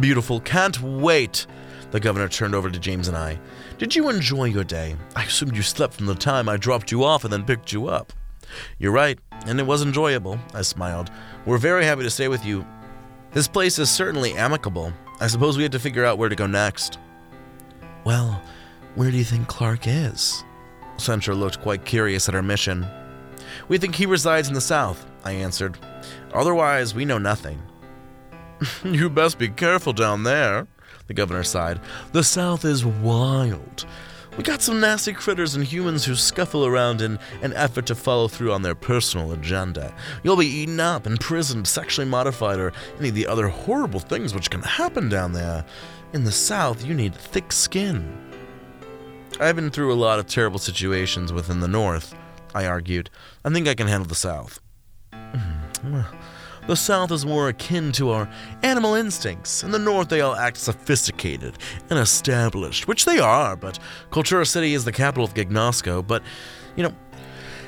[0.00, 1.46] Beautiful, can't wait.
[1.90, 3.38] The governor turned over to James and I.
[3.78, 4.96] Did you enjoy your day?
[5.14, 7.88] I assumed you slept from the time I dropped you off and then picked you
[7.88, 8.12] up.
[8.78, 11.10] You're right, and it was enjoyable, I smiled.
[11.44, 12.66] We're very happy to stay with you.
[13.32, 14.92] This place is certainly amicable.
[15.22, 16.98] I suppose we had to figure out where to go next.
[18.02, 18.42] Well,
[18.96, 20.42] where do you think Clark is?
[20.96, 22.84] Centra looked quite curious at our mission.
[23.68, 25.78] We think he resides in the south, I answered.
[26.34, 27.62] Otherwise, we know nothing.
[28.84, 30.66] you best be careful down there,
[31.06, 31.80] the governor sighed.
[32.10, 33.86] The south is wild.
[34.36, 38.28] We got some nasty critters and humans who scuffle around in an effort to follow
[38.28, 39.94] through on their personal agenda.
[40.22, 44.48] You'll be eaten up, imprisoned, sexually modified, or any of the other horrible things which
[44.48, 45.66] can happen down there.
[46.14, 48.10] In the South, you need thick skin.
[49.38, 52.14] I've been through a lot of terrible situations within the North,
[52.54, 53.10] I argued.
[53.44, 54.60] I think I can handle the South.
[55.12, 56.00] Hmm,
[56.66, 58.28] The South is more akin to our
[58.62, 59.64] animal instincts.
[59.64, 61.58] In the North, they all act sophisticated
[61.90, 66.06] and established, which they are, but Cultura City is the capital of Gignosco.
[66.06, 66.22] But,
[66.76, 66.94] you know,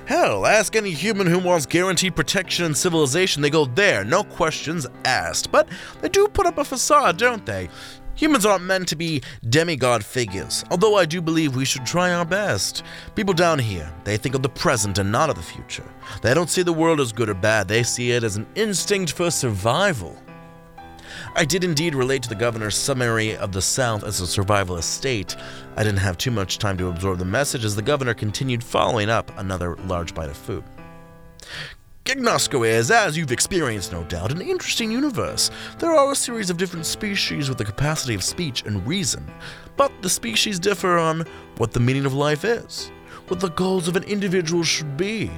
[0.06, 4.86] hell, ask any human who wants guaranteed protection and civilization, they go there, no questions
[5.04, 5.50] asked.
[5.50, 5.68] But
[6.00, 7.68] they do put up a facade, don't they?
[8.16, 12.24] Humans aren't meant to be demigod figures, although I do believe we should try our
[12.24, 12.84] best.
[13.16, 15.84] People down here, they think of the present and not of the future.
[16.22, 19.12] They don't see the world as good or bad, they see it as an instinct
[19.12, 20.16] for survival.
[21.34, 25.34] I did indeed relate to the governor's summary of the South as a survivalist state.
[25.76, 29.10] I didn't have too much time to absorb the message as the governor continued following
[29.10, 30.62] up another large bite of food.
[32.04, 35.50] Gignosco is, as you've experienced no doubt, an interesting universe.
[35.78, 39.26] There are a series of different species with the capacity of speech and reason,
[39.78, 41.24] but the species differ on
[41.56, 42.92] what the meaning of life is,
[43.28, 45.30] what the goals of an individual should be.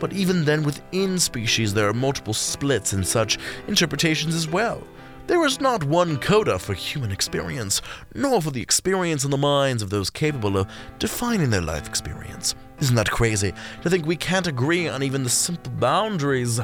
[0.00, 4.82] But even then, within species, there are multiple splits and such interpretations as well.
[5.26, 7.82] There is not one coda for human experience,
[8.14, 12.54] nor for the experience in the minds of those capable of defining their life experience.
[12.80, 13.52] Isn't that crazy
[13.82, 16.60] to think we can't agree on even the simple boundaries?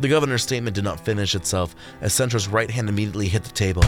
[0.00, 3.84] The governor's statement did not finish itself as Centra's right hand immediately hit the table.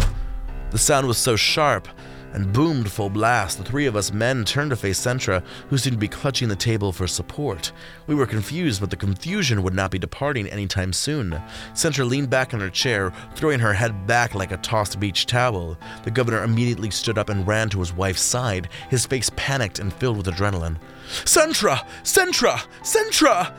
[0.70, 1.88] The sound was so sharp
[2.34, 5.94] and boomed full blast, the three of us men turned to face Centra, who seemed
[5.94, 7.72] to be clutching the table for support.
[8.06, 11.40] We were confused, but the confusion would not be departing anytime soon.
[11.72, 15.78] Centra leaned back in her chair, throwing her head back like a tossed beach towel.
[16.02, 19.92] The governor immediately stood up and ran to his wife's side, his face panicked and
[19.92, 20.78] filled with adrenaline.
[21.24, 21.86] Centra!
[22.02, 22.60] Centra!
[22.82, 23.54] Centra!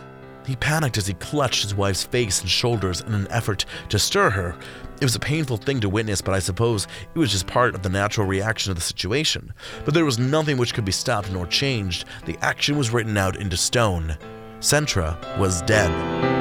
[0.45, 4.29] He panicked as he clutched his wife's face and shoulders in an effort to stir
[4.29, 4.55] her.
[5.01, 7.83] It was a painful thing to witness, but I suppose it was just part of
[7.83, 9.53] the natural reaction of the situation.
[9.83, 12.05] But there was nothing which could be stopped nor changed.
[12.25, 14.17] The action was written out into stone.
[14.59, 16.34] Centra was dead.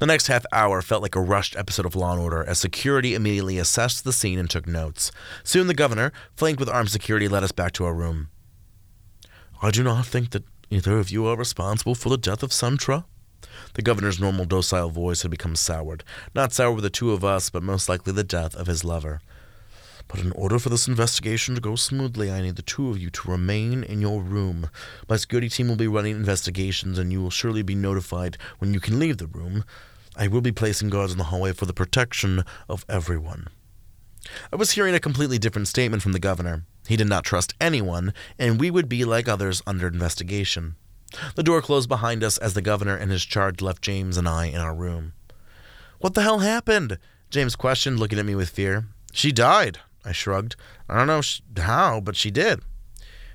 [0.00, 3.14] The next half hour felt like a rushed episode of Law and Order as security
[3.14, 5.12] immediately assessed the scene and took notes.
[5.44, 8.30] Soon the governor, flanked with armed security, led us back to our room.
[9.60, 13.04] I do not think that either of you are responsible for the death of Centra.
[13.74, 16.02] The governor's normal docile voice had become soured.
[16.34, 19.20] Not sour with the two of us, but most likely the death of his lover.
[20.08, 23.10] But in order for this investigation to go smoothly, I need the two of you
[23.10, 24.70] to remain in your room.
[25.10, 28.80] My security team will be running investigations, and you will surely be notified when you
[28.80, 29.62] can leave the room.
[30.20, 33.48] I will be placing guards in the hallway for the protection of everyone.
[34.52, 36.66] I was hearing a completely different statement from the governor.
[36.86, 40.76] He did not trust anyone, and we would be like others under investigation.
[41.36, 44.44] The door closed behind us as the governor and his charge left James and I
[44.44, 45.14] in our room.
[46.00, 46.98] What the hell happened?
[47.30, 48.88] James questioned, looking at me with fear.
[49.14, 50.54] She died, I shrugged.
[50.86, 52.60] I don't know how, but she did.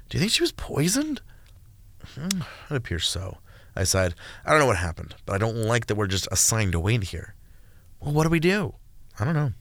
[0.07, 1.21] Do you think she was poisoned?
[2.13, 3.39] Hmm, it appears so.
[3.76, 4.15] I sighed.
[4.45, 7.03] I don't know what happened, but I don't like that we're just assigned to wait
[7.05, 7.36] here.
[7.99, 8.76] Well, what do we do?
[9.19, 9.51] I don't know.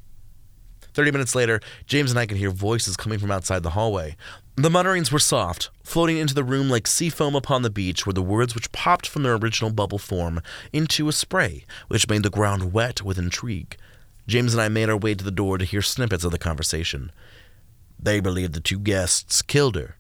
[0.93, 4.17] Thirty minutes later, James and I could hear voices coming from outside the hallway.
[4.55, 8.13] The mutterings were soft, floating into the room like sea foam upon the beach, were
[8.13, 10.41] the words which popped from their original bubble form
[10.73, 13.77] into a spray, which made the ground wet with intrigue.
[14.29, 17.11] James and I made our way to the door to hear snippets of the conversation.
[17.99, 19.97] They believe the two guests killed her.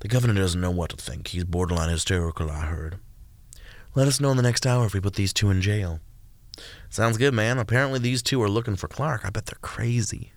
[0.00, 1.28] The governor doesn't know what to think.
[1.28, 2.98] He's borderline hysterical, I heard.
[3.94, 6.00] Let us know in the next hour if we put these two in jail.
[6.88, 7.58] Sounds good, man.
[7.58, 9.24] Apparently, these two are looking for Clark.
[9.24, 10.32] I bet they're crazy.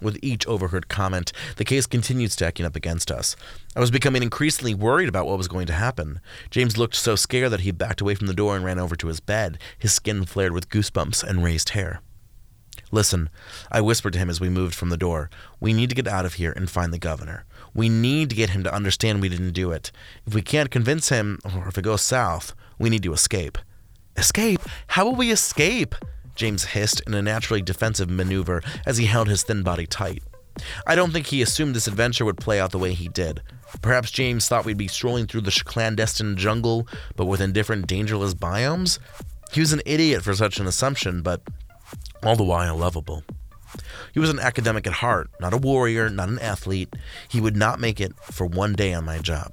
[0.00, 3.34] With each overheard comment, the case continued stacking up against us.
[3.74, 6.20] I was becoming increasingly worried about what was going to happen.
[6.50, 9.06] James looked so scared that he backed away from the door and ran over to
[9.06, 12.02] his bed, his skin flared with goosebumps and raised hair.
[12.92, 13.30] Listen,
[13.70, 15.30] I whispered to him as we moved from the door.
[15.60, 17.46] We need to get out of here and find the governor.
[17.76, 19.92] We need to get him to understand we didn't do it.
[20.26, 23.58] If we can't convince him, or if it goes south, we need to escape.
[24.16, 24.62] Escape?
[24.88, 25.94] How will we escape?
[26.34, 30.22] James hissed in a naturally defensive maneuver as he held his thin body tight.
[30.86, 33.42] I don't think he assumed this adventure would play out the way he did.
[33.82, 38.98] Perhaps James thought we'd be strolling through the clandestine jungle, but within different dangerous biomes?
[39.52, 41.42] He was an idiot for such an assumption, but
[42.22, 43.22] all the while lovable.
[44.16, 46.88] He was an academic at heart, not a warrior, not an athlete.
[47.28, 49.52] He would not make it for one day on my job.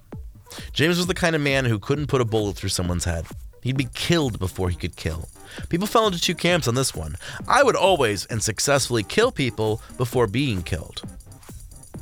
[0.72, 3.26] James was the kind of man who couldn't put a bullet through someone's head.
[3.62, 5.28] He'd be killed before he could kill.
[5.68, 7.18] People fell into two camps on this one.
[7.46, 11.02] I would always and successfully kill people before being killed.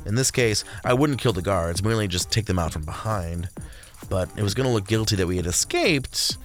[0.06, 3.48] In this case, I wouldn't kill the guards, merely just take them out from behind.
[4.08, 6.36] But it was going to look guilty that we had escaped,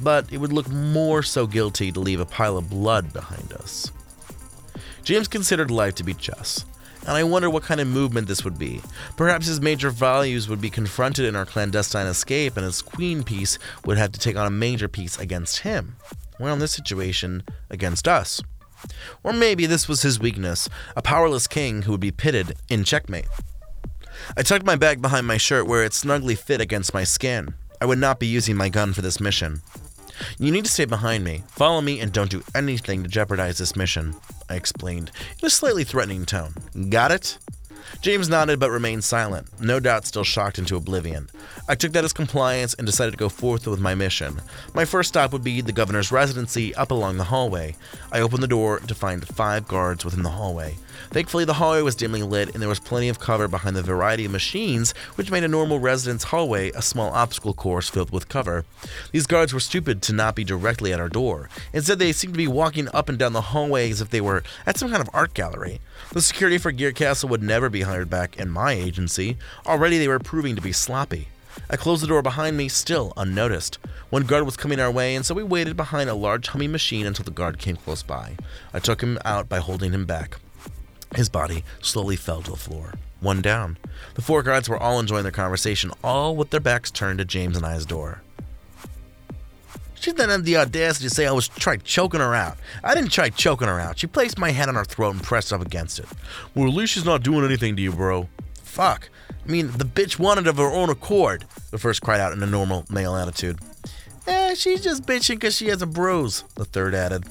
[0.00, 3.92] but it would look more so guilty to leave a pile of blood behind us.
[5.04, 6.64] James considered life to be chess,
[7.00, 8.80] and I wonder what kind of movement this would be.
[9.16, 13.58] Perhaps his major values would be confronted in our clandestine escape, and his queen piece
[13.84, 15.96] would have to take on a major piece against him.
[16.38, 18.40] Well, in this situation, against us.
[19.24, 23.28] Or maybe this was his weakness a powerless king who would be pitted in checkmate.
[24.36, 27.54] I tucked my bag behind my shirt where it snugly fit against my skin.
[27.80, 29.62] I would not be using my gun for this mission.
[30.38, 33.76] You need to stay behind me, follow me, and don't do anything to jeopardize this
[33.76, 34.14] mission,
[34.48, 35.10] I explained
[35.40, 36.54] in a slightly threatening tone.
[36.90, 37.38] Got it?
[38.00, 41.28] James nodded but remained silent, no doubt still shocked into oblivion.
[41.68, 44.40] I took that as compliance and decided to go forth with my mission.
[44.74, 47.76] My first stop would be the governor's residency up along the hallway.
[48.10, 50.76] I opened the door to find five guards within the hallway.
[51.12, 54.24] Thankfully, the hallway was dimly lit and there was plenty of cover behind the variety
[54.24, 58.64] of machines, which made a normal residence hallway a small obstacle course filled with cover.
[59.12, 61.50] These guards were stupid to not be directly at our door.
[61.74, 64.42] Instead, they seemed to be walking up and down the hallway as if they were
[64.64, 65.80] at some kind of art gallery.
[66.12, 69.36] The security for Gear Castle would never be hired back in my agency.
[69.66, 71.28] Already, they were proving to be sloppy.
[71.68, 73.78] I closed the door behind me, still unnoticed.
[74.08, 77.04] One guard was coming our way, and so we waited behind a large humming machine
[77.04, 78.36] until the guard came close by.
[78.72, 80.38] I took him out by holding him back.
[81.14, 82.94] His body slowly fell to the floor.
[83.20, 83.78] One down.
[84.14, 87.56] The four guards were all enjoying their conversation, all with their backs turned to James
[87.56, 88.22] and I's door.
[89.94, 92.58] She then had the audacity to say I was tried choking her out.
[92.82, 94.00] I didn't try choking her out.
[94.00, 96.06] She placed my hand on her throat and pressed up against it.
[96.56, 98.28] Well, at least she's not doing anything to you, bro.
[98.64, 99.10] Fuck.
[99.30, 102.46] I mean, the bitch wanted of her own accord, the first cried out in a
[102.46, 103.60] normal male attitude.
[104.26, 107.24] Eh, she's just bitching because she has a bruise, the third added.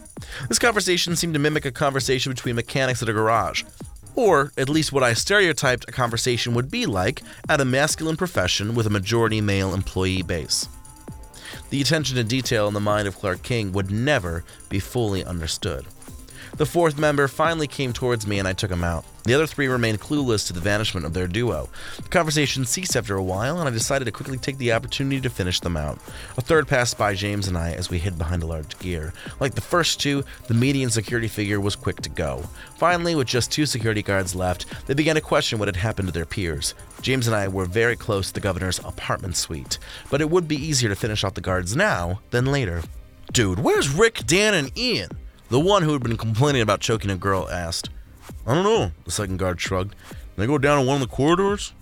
[0.50, 3.64] This conversation seemed to mimic a conversation between mechanics at a garage.
[4.16, 8.76] Or, at least what I stereotyped a conversation would be like at a masculine profession
[8.76, 10.68] with a majority male employee base.
[11.70, 15.86] The attention to detail in the mind of Clark King would never be fully understood.
[16.58, 19.06] The fourth member finally came towards me and I took him out.
[19.24, 21.70] The other three remained clueless to the vanishment of their duo.
[21.98, 25.30] The conversation ceased after a while, and I decided to quickly take the opportunity to
[25.30, 26.00] finish them out.
[26.38, 29.14] A third passed by James and I as we hid behind a large gear.
[29.40, 32.44] Like the first two, the median security figure was quick to go.
[32.78, 36.14] Finally, with just two security guards left, they began to question what had happened to
[36.14, 36.74] their peers.
[37.02, 39.78] James and I were very close to the governor's apartment suite,
[40.10, 42.82] but it would be easier to finish off the guards now than later.
[43.32, 45.12] Dude, where's Rick, Dan, and Ian?
[45.52, 47.90] The one who had been complaining about choking a girl asked.
[48.48, 49.98] I don't know, the second guard shrugged.
[50.38, 51.74] They go down in one of the corridors?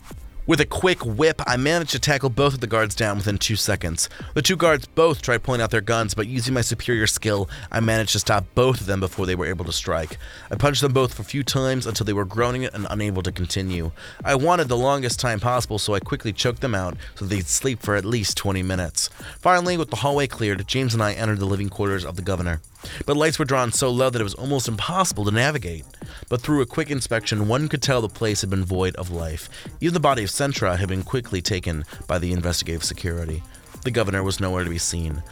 [0.47, 3.55] With a quick whip, I managed to tackle both of the guards down within two
[3.55, 4.09] seconds.
[4.34, 7.80] The two guards both tried pulling out their guns, but using my superior skill, I
[7.80, 10.17] managed to stop both of them before they were able to strike.
[10.49, 13.91] I punched them both a few times until they were groaning and unable to continue.
[14.26, 17.84] I wanted the longest time possible, so I quickly choked them out so they'd sleep
[17.84, 19.11] for at least 20 minutes.
[19.38, 22.61] Finally, with the hallway cleared, James and I entered the living quarters of the governor.
[23.06, 25.86] But lights were drawn so low that it was almost impossible to navigate.
[26.30, 29.50] But through a quick inspection, one could tell the place had been void of life.
[29.82, 33.44] Even the body of Centra had been quickly taken by the investigative security.
[33.84, 35.24] The governor was nowhere to be seen.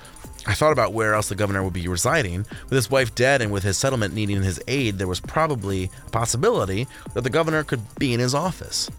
[0.45, 2.45] I thought about where else the governor would be residing.
[2.63, 6.09] With his wife dead and with his settlement needing his aid, there was probably a
[6.09, 8.89] possibility that the governor could be in his office.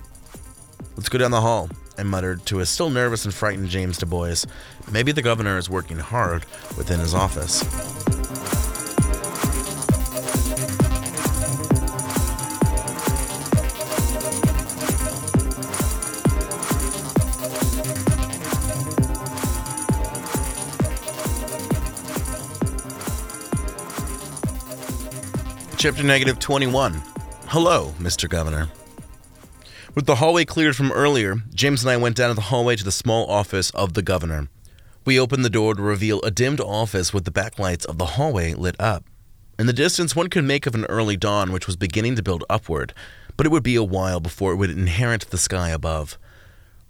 [0.98, 4.04] Let's go down the hall, I muttered to his still nervous and frightened James Du
[4.04, 4.34] Bois.
[4.90, 6.44] Maybe the governor is working hard
[6.76, 7.62] within his office.
[25.76, 27.00] Chapter negative 21.
[27.46, 28.28] Hello, Mr.
[28.28, 28.68] Governor.
[29.98, 32.92] With the hallway cleared from earlier, James and I went down the hallway to the
[32.92, 34.46] small office of the governor.
[35.04, 38.54] We opened the door to reveal a dimmed office with the backlights of the hallway
[38.54, 39.04] lit up.
[39.58, 42.44] In the distance, one could make of an early dawn which was beginning to build
[42.48, 42.94] upward,
[43.36, 46.16] but it would be a while before it would inherit the sky above.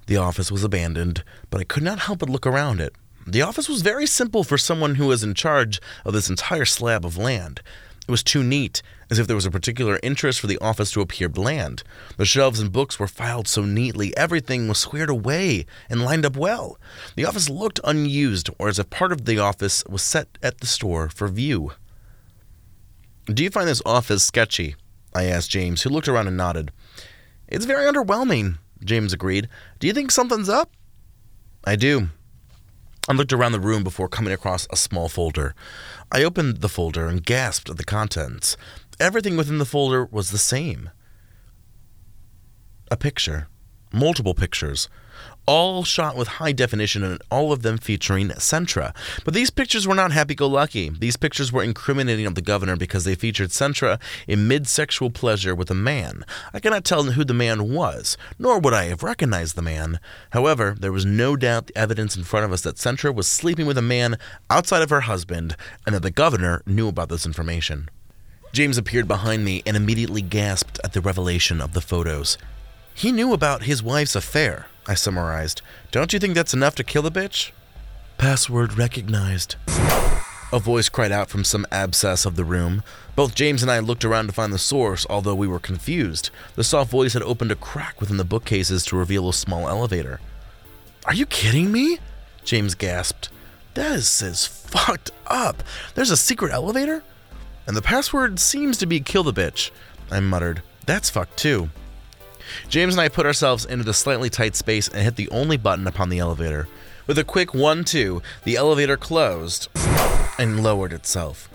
[0.07, 2.95] The office was abandoned, but I could not help but look around it.
[3.27, 7.07] The office was very simple for someone who was in charge of this entire slab
[7.07, 7.63] of land.
[8.07, 11.01] It was too neat, as if there was a particular interest for the office to
[11.01, 11.83] appear bland.
[12.17, 16.37] The shelves and books were filed so neatly, everything was squared away and lined up
[16.37, 16.79] well.
[17.17, 20.67] The office looked unused, or as if part of the office was set at the
[20.67, 21.73] store for view.
[23.27, 24.77] Do you find this office sketchy?
[25.15, 26.71] I asked James, who looked around and nodded.
[27.47, 29.49] It's very underwhelming, James agreed.
[29.79, 30.71] Do you think something's up?
[31.65, 32.09] I do.
[33.09, 35.55] I looked around the room before coming across a small folder.
[36.13, 38.57] I opened the folder and gasped at the contents.
[39.01, 40.90] Everything within the folder was the same.
[42.90, 43.49] a picture,
[43.92, 44.88] multiple pictures,
[45.46, 48.94] all shot with high definition and all of them featuring Centra.
[49.24, 50.90] But these pictures were not happy go lucky.
[50.90, 55.55] These pictures were incriminating of the governor because they featured Centra in mid sexual pleasure
[55.55, 56.24] with a man.
[56.53, 60.01] I cannot tell who the man was, nor would I have recognized the man.
[60.30, 63.66] However, there was no doubt the evidence in front of us that Centra was sleeping
[63.66, 64.18] with a man
[64.51, 67.88] outside of her husband and that the governor knew about this information.
[68.53, 72.38] James appeared behind me and immediately gasped at the revelation of the photos.
[72.94, 74.66] He knew about his wife's affair.
[74.86, 75.62] I summarized.
[75.90, 77.51] Don't you think that's enough to kill a bitch?
[78.16, 79.57] Password recognized.
[80.51, 82.82] A voice cried out from some abscess of the room.
[83.14, 86.30] Both James and I looked around to find the source, although we were confused.
[86.57, 90.20] The soft voice had opened a crack within the bookcases to reveal a small elevator.
[91.05, 91.99] Are you kidding me?
[92.44, 93.28] James gasped.
[93.74, 95.62] This is fucked up.
[95.94, 97.03] There's a secret elevator?
[97.69, 99.71] And the password seems to be kill the bitch.
[100.11, 100.62] I muttered.
[100.87, 101.69] That's fucked too.
[102.71, 105.87] James and I put ourselves into the slightly tight space and hit the only button
[105.87, 106.66] upon the elevator.
[107.07, 109.69] With a quick 1 2, the elevator closed
[110.39, 111.51] and lowered itself.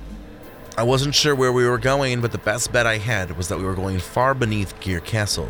[0.77, 3.57] I wasn't sure where we were going, but the best bet I had was that
[3.57, 5.49] we were going far beneath Gear Castle.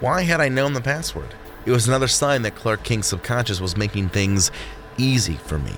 [0.00, 1.34] Why had I known the password?
[1.64, 4.50] It was another sign that Clark King's subconscious was making things
[4.98, 5.72] easy for me.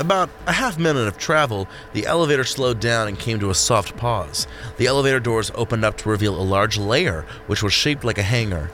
[0.00, 3.98] About a half minute of travel, the elevator slowed down and came to a soft
[3.98, 4.46] pause.
[4.78, 8.22] The elevator doors opened up to reveal a large layer, which was shaped like a
[8.22, 8.70] hangar.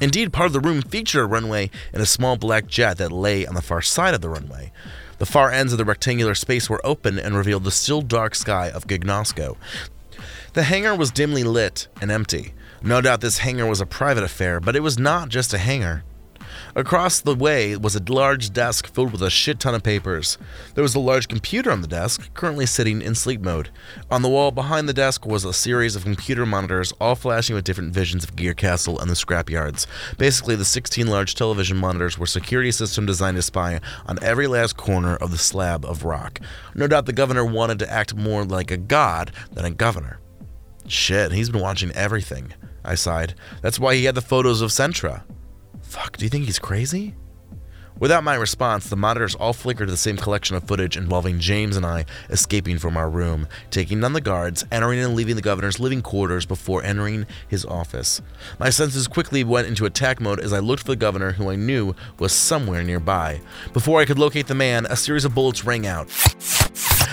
[0.00, 3.46] Indeed, part of the room featured a runway and a small black jet that lay
[3.46, 4.72] on the far side of the runway.
[5.18, 8.70] The far ends of the rectangular space were open and revealed the still dark sky
[8.70, 9.58] of Gignosco.
[10.54, 12.54] The hangar was dimly lit and empty.
[12.82, 16.02] No doubt this hangar was a private affair, but it was not just a hangar.
[16.76, 20.38] Across the way was a large desk filled with a shit ton of papers.
[20.74, 23.68] There was a large computer on the desk, currently sitting in sleep mode.
[24.10, 27.64] On the wall behind the desk was a series of computer monitors, all flashing with
[27.64, 29.86] different visions of Gear Castle and the scrapyards.
[30.18, 34.76] Basically, the 16 large television monitors were security system designed to spy on every last
[34.76, 36.40] corner of the slab of rock.
[36.74, 40.18] No doubt the governor wanted to act more like a god than a governor.
[40.88, 42.52] Shit, he's been watching everything.
[42.84, 43.36] I sighed.
[43.62, 45.22] That's why he had the photos of Centra.
[45.84, 47.14] Fuck, do you think he's crazy?
[48.00, 51.76] Without my response, the monitors all flickered to the same collection of footage involving James
[51.76, 55.78] and I escaping from our room, taking down the guards, entering and leaving the governor's
[55.78, 58.20] living quarters before entering his office.
[58.58, 61.54] My senses quickly went into attack mode as I looked for the governor, who I
[61.54, 63.40] knew was somewhere nearby.
[63.72, 66.08] Before I could locate the man, a series of bullets rang out.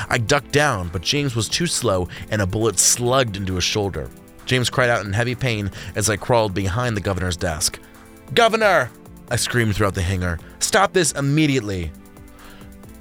[0.10, 4.10] I ducked down, but James was too slow, and a bullet slugged into his shoulder.
[4.48, 7.80] James cried out in heavy pain as I crawled behind the governor's desk.
[8.34, 8.90] Governor!
[9.30, 10.40] I screamed throughout the hangar.
[10.60, 11.92] Stop this immediately.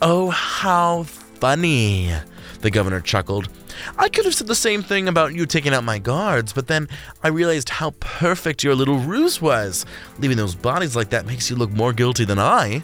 [0.02, 2.12] Oh, how funny,
[2.60, 3.48] the governor chuckled.
[3.96, 6.88] I could have said the same thing about you taking out my guards, but then
[7.22, 9.86] I realized how perfect your little ruse was.
[10.18, 12.82] Leaving those bodies like that makes you look more guilty than I.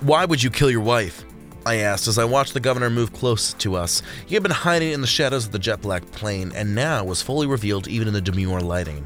[0.00, 1.24] Why would you kill your wife?
[1.64, 4.02] I asked as I watched the governor move close to us.
[4.26, 7.22] He had been hiding in the shadows of the jet black plane and now was
[7.22, 9.04] fully revealed even in the demure lighting.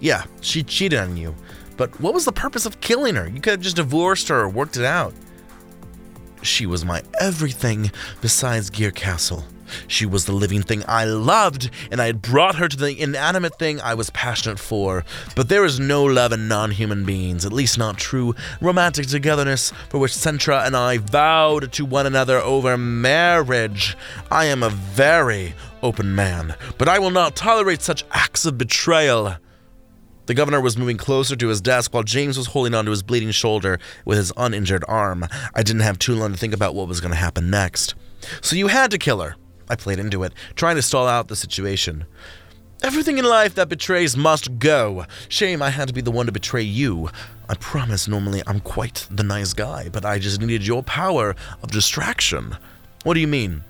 [0.00, 1.34] Yeah, she cheated on you.
[1.78, 3.26] But what was the purpose of killing her?
[3.26, 5.14] You could have just divorced her or worked it out.
[6.42, 9.44] She was my everything besides Gear Castle.
[9.86, 13.58] She was the living thing I loved, and I had brought her to the inanimate
[13.58, 15.04] thing I was passionate for.
[15.36, 19.72] But there is no love in non human beings, at least not true romantic togetherness,
[19.88, 23.96] for which Centra and I vowed to one another over marriage.
[24.30, 29.36] I am a very open man, but I will not tolerate such acts of betrayal.
[30.28, 33.30] The governor was moving closer to his desk while James was holding onto his bleeding
[33.30, 35.26] shoulder with his uninjured arm.
[35.54, 37.94] I didn't have too long to think about what was going to happen next.
[38.42, 39.36] So you had to kill her.
[39.70, 42.04] I played into it, trying to stall out the situation.
[42.82, 45.06] Everything in life that betrays must go.
[45.30, 47.08] Shame I had to be the one to betray you.
[47.48, 51.70] I promise normally I'm quite the nice guy, but I just needed your power of
[51.70, 52.54] distraction.
[53.02, 53.64] What do you mean?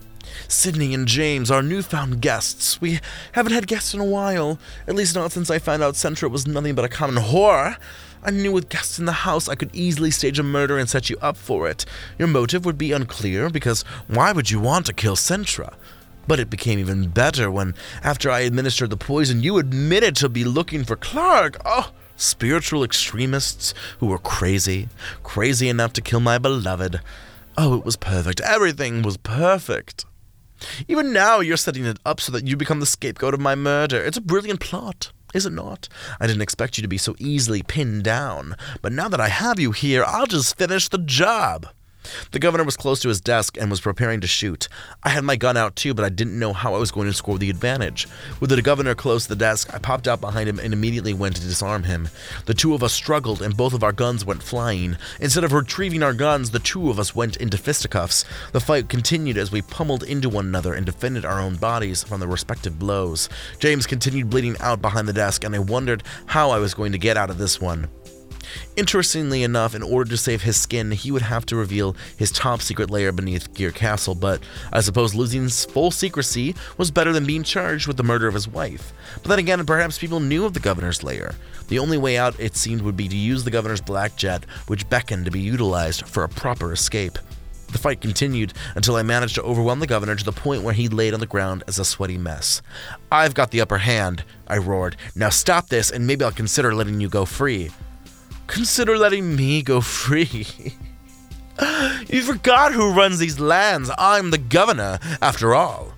[0.49, 2.81] Sydney and James, our newfound guests.
[2.81, 3.01] We
[3.33, 6.47] haven't had guests in a while, at least not since I found out Centra was
[6.47, 7.77] nothing but a common whore.
[8.23, 11.09] I knew with guests in the house I could easily stage a murder and set
[11.09, 11.85] you up for it.
[12.19, 15.75] Your motive would be unclear, because why would you want to kill Centra?
[16.27, 20.45] But it became even better when, after I administered the poison, you admitted to be
[20.45, 21.57] looking for Clark.
[21.65, 24.89] Oh, spiritual extremists who were crazy,
[25.23, 27.01] crazy enough to kill my beloved.
[27.57, 28.41] Oh, it was perfect.
[28.41, 30.05] Everything was perfect.
[30.89, 34.03] Even now, you're setting it up so that you become the scapegoat of my murder.
[34.03, 35.89] It's a brilliant plot, is it not?
[36.21, 39.59] I didn't expect you to be so easily pinned down, but now that I have
[39.61, 41.69] you here, I'll just finish the job.
[42.33, 44.69] The governor was close to his desk and was preparing to shoot.
[45.03, 47.15] I had my gun out too, but I didn't know how I was going to
[47.15, 48.07] score the advantage.
[48.41, 51.37] With the governor close to the desk, I popped out behind him and immediately went
[51.37, 52.09] to disarm him.
[52.47, 54.97] The two of us struggled and both of our guns went flying.
[55.21, 58.25] Instead of retrieving our guns, the two of us went into fisticuffs.
[58.53, 62.21] The fight continued as we pummeled into one another and defended our own bodies from
[62.21, 63.29] the respective blows.
[63.59, 66.99] James continued bleeding out behind the desk, and I wondered how I was going to
[66.99, 67.89] get out of this one.
[68.77, 72.62] Interestingly enough, in order to save his skin, he would have to reveal his top
[72.62, 74.41] secret lair beneath Gear Castle, but
[74.73, 78.49] I suppose losing full secrecy was better than being charged with the murder of his
[78.49, 78.93] wife.
[79.23, 81.35] But then again, perhaps people knew of the governor's lair.
[81.69, 84.89] The only way out, it seemed, would be to use the governor's black jet, which
[84.89, 87.19] beckoned to be utilized for a proper escape.
[87.70, 90.89] The fight continued until I managed to overwhelm the governor to the point where he
[90.89, 92.62] laid on the ground as a sweaty mess.
[93.12, 94.97] I've got the upper hand, I roared.
[95.15, 97.70] Now stop this, and maybe I'll consider letting you go free.
[98.49, 100.47] Consider letting me go free.
[102.09, 103.91] you forgot who runs these lands.
[103.97, 105.93] I'm the governor, after all.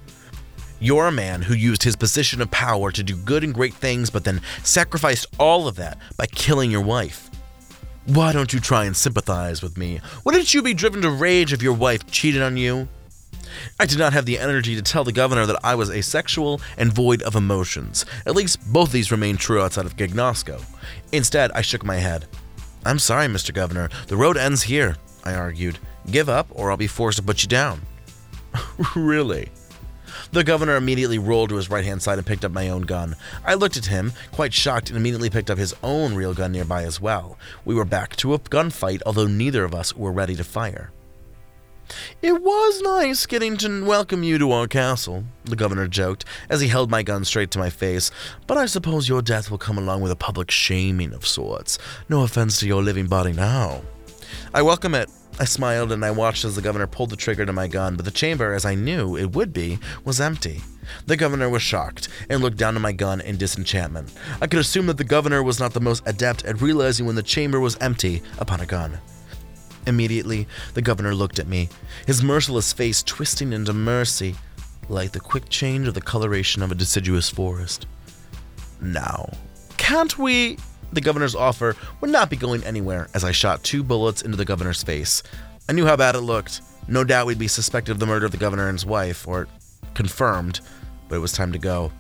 [0.79, 4.11] You're a man who used his position of power to do good and great things,
[4.11, 7.31] but then sacrificed all of that by killing your wife.
[8.07, 10.01] Why don't you try and sympathize with me?
[10.25, 12.89] Wouldn't you be driven to rage if your wife cheated on you?
[13.79, 16.93] I did not have the energy to tell the governor that I was asexual and
[16.93, 18.05] void of emotions.
[18.27, 20.63] At least both these remained true outside of Gignosco.
[21.13, 22.27] Instead, I shook my head.
[22.85, 23.53] I'm sorry, Mr.
[23.53, 23.91] Governor.
[24.07, 25.79] The road ends here, I argued.
[26.11, 27.83] Give up, or I'll be forced to put you down.
[28.97, 29.51] really?
[30.33, 33.17] The governor immediately rolled to his right hand side and picked up my own gun.
[33.45, 36.85] I looked at him, quite shocked, and immediately picked up his own real gun nearby
[36.85, 37.39] as well.
[37.65, 40.93] We were back to a gunfight, although neither of us were ready to fire.
[42.23, 46.69] It was nice getting to welcome you to our castle, the governor joked, as he
[46.69, 48.11] held my gun straight to my face,
[48.47, 51.79] but I suppose your death will come along with a public shaming of sorts.
[52.09, 53.83] No offense to your living body now.
[54.55, 55.11] I welcome it.
[55.39, 58.05] I smiled and I watched as the governor pulled the trigger to my gun, but
[58.05, 60.61] the chamber, as I knew it would be, was empty.
[61.07, 64.13] The governor was shocked and looked down at my gun in disenchantment.
[64.41, 67.23] I could assume that the governor was not the most adept at realizing when the
[67.23, 68.99] chamber was empty upon a gun.
[69.87, 71.69] Immediately, the governor looked at me,
[72.07, 74.37] his merciless face twisting into mercy,
[74.89, 77.87] like the quick change of the coloration of a deciduous forest.
[78.81, 79.33] Now,
[79.77, 80.59] can't we?
[80.93, 84.45] The governor's offer would not be going anywhere as I shot two bullets into the
[84.45, 85.23] governor's face.
[85.69, 86.61] I knew how bad it looked.
[86.89, 89.47] No doubt we'd be suspected of the murder of the governor and his wife, or
[89.95, 90.61] confirmed,
[91.09, 91.93] but it was time to go.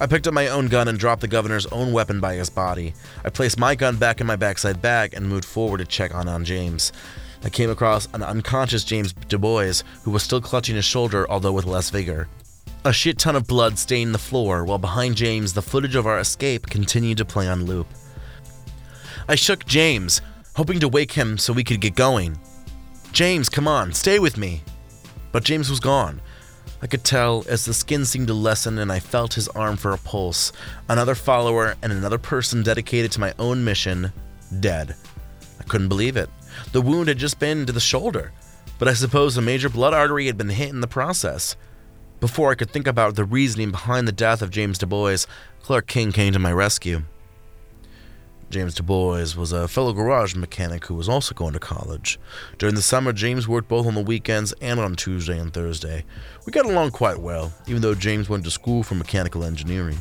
[0.00, 2.94] I picked up my own gun and dropped the governor's own weapon by his body.
[3.24, 6.26] I placed my gun back in my backside bag and moved forward to check on
[6.26, 6.92] on James.
[7.44, 11.52] I came across an unconscious James Du Bois who was still clutching his shoulder, although
[11.52, 12.28] with less vigor.
[12.84, 16.18] A shit ton of blood stained the floor, while behind James, the footage of our
[16.18, 17.86] escape continued to play on loop.
[19.28, 20.20] I shook James,
[20.56, 22.38] hoping to wake him so we could get going.
[23.12, 24.62] James, come on, stay with me.
[25.32, 26.20] But James was gone.
[26.84, 29.94] I could tell as the skin seemed to lessen and I felt his arm for
[29.94, 30.52] a pulse.
[30.86, 34.12] Another follower and another person dedicated to my own mission,
[34.60, 34.94] dead.
[35.58, 36.28] I couldn't believe it.
[36.72, 38.32] The wound had just been to the shoulder,
[38.78, 41.56] but I suppose a major blood artery had been hit in the process.
[42.20, 45.24] Before I could think about the reasoning behind the death of James Du Bois,
[45.62, 47.04] Clark King came to my rescue.
[48.54, 52.20] James Du Bois was a fellow garage mechanic who was also going to college.
[52.56, 56.04] During the summer, James worked both on the weekends and on Tuesday and Thursday.
[56.46, 59.98] We got along quite well, even though James went to school for mechanical engineering.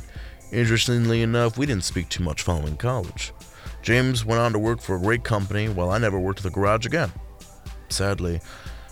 [0.51, 3.34] Interestingly enough, we didn't speak too much following college.
[3.81, 6.51] James went on to work for a great company while I never worked at the
[6.51, 7.11] garage again.
[7.89, 8.39] Sadly,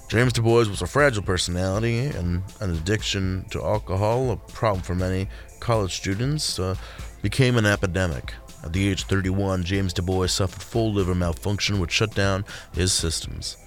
[0.07, 4.95] James Du Bois was a fragile personality and an addiction to alcohol, a problem for
[4.95, 5.27] many
[5.59, 6.73] college students, uh,
[7.21, 8.33] became an epidemic.
[8.63, 12.45] At the age of 31, James Du Bois suffered full liver malfunction, which shut down
[12.73, 13.57] his systems.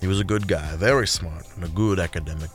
[0.00, 2.50] He was a good guy, very smart, and a good academic.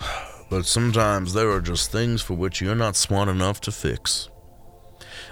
[0.50, 4.30] But sometimes there are just things for which you're not smart enough to fix.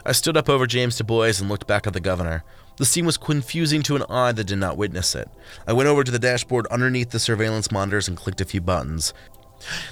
[0.05, 2.45] I stood up over James Du Bois and looked back at the governor.
[2.77, 5.31] The scene was confusing to an eye that did not witness it.
[5.67, 9.15] I went over to the dashboard underneath the surveillance monitors and clicked a few buttons.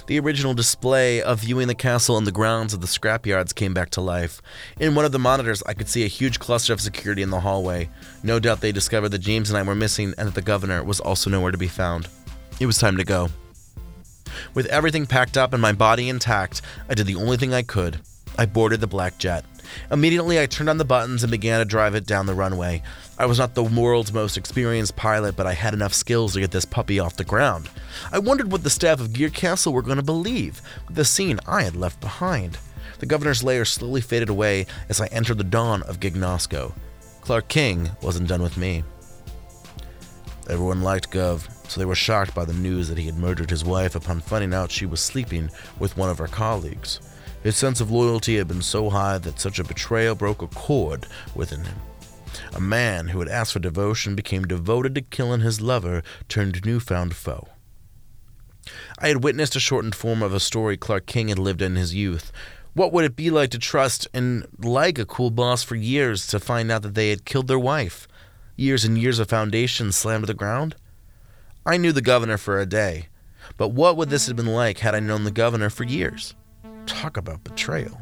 [0.07, 3.91] The original display of viewing the castle and the grounds of the scrapyards came back
[3.91, 4.41] to life.
[4.78, 7.41] In one of the monitors, I could see a huge cluster of security in the
[7.41, 7.89] hallway.
[8.23, 11.01] No doubt they discovered that James and I were missing and that the governor was
[11.01, 12.09] also nowhere to be found.
[12.61, 13.28] It was time to go.
[14.55, 18.01] With everything packed up and my body intact, I did the only thing I could.
[18.36, 19.45] I boarded the black jet.
[19.91, 22.83] Immediately, I turned on the buttons and began to drive it down the runway.
[23.19, 26.51] I was not the world's most experienced pilot, but I had enough skills to get
[26.51, 27.69] this puppy off the ground.
[28.13, 31.39] I wondered what the staff of Gear Castle were going to believe with the scene
[31.47, 32.59] I had left behind.
[32.99, 36.73] The governor's lair slowly faded away as I entered the dawn of Gignosco.
[37.21, 38.85] Clark King wasn't done with me.
[40.49, 41.49] Everyone liked Gov.
[41.69, 44.53] so they were shocked by the news that he had murdered his wife upon finding
[44.53, 47.01] out she was sleeping with one of her colleagues.
[47.45, 51.07] His sense of loyalty had been so high that such a betrayal broke a chord
[51.35, 51.77] within him.
[52.55, 57.15] A man who had asked for devotion became devoted to killing his lover turned newfound
[57.15, 57.49] foe.
[58.99, 61.95] I had witnessed a shortened form of a story Clark King had lived in his
[61.95, 62.33] youth.
[62.73, 66.41] What would it be like to trust and like a cool boss for years to
[66.41, 68.09] find out that they had killed their wife?
[68.57, 70.77] Years and years of foundation slammed to the ground?
[71.66, 73.09] I knew the governor for a day,
[73.59, 76.35] but what would this have been like had I known the governor for years?
[76.86, 78.01] Talk about betrayal.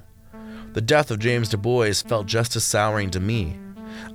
[0.72, 3.58] The death of James Du Bois felt just as souring to me.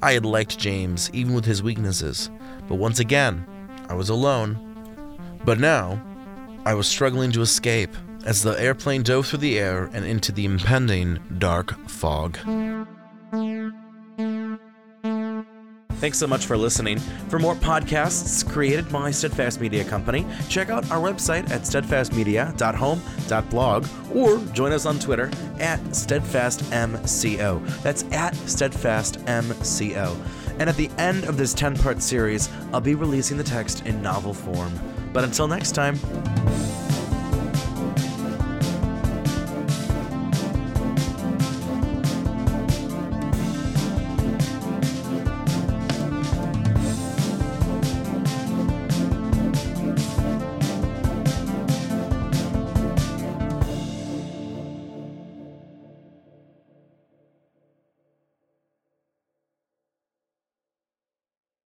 [0.02, 2.30] I had liked James, even with his weaknesses,
[2.68, 3.45] but once again,
[3.89, 4.57] I was alone.
[5.45, 6.02] But now,
[6.65, 7.95] I was struggling to escape
[8.26, 12.38] as the airplane dove through the air and into the impending dark fog.
[15.99, 16.99] Thanks so much for listening.
[17.30, 24.38] For more podcasts created by Steadfast Media Company, check out our website at steadfastmedia.home.blog or
[24.53, 27.82] join us on Twitter at steadfastmco.
[27.82, 30.15] That's at steadfastmco.
[30.60, 34.02] And at the end of this 10 part series, I'll be releasing the text in
[34.02, 34.74] novel form.
[35.14, 35.98] But until next time,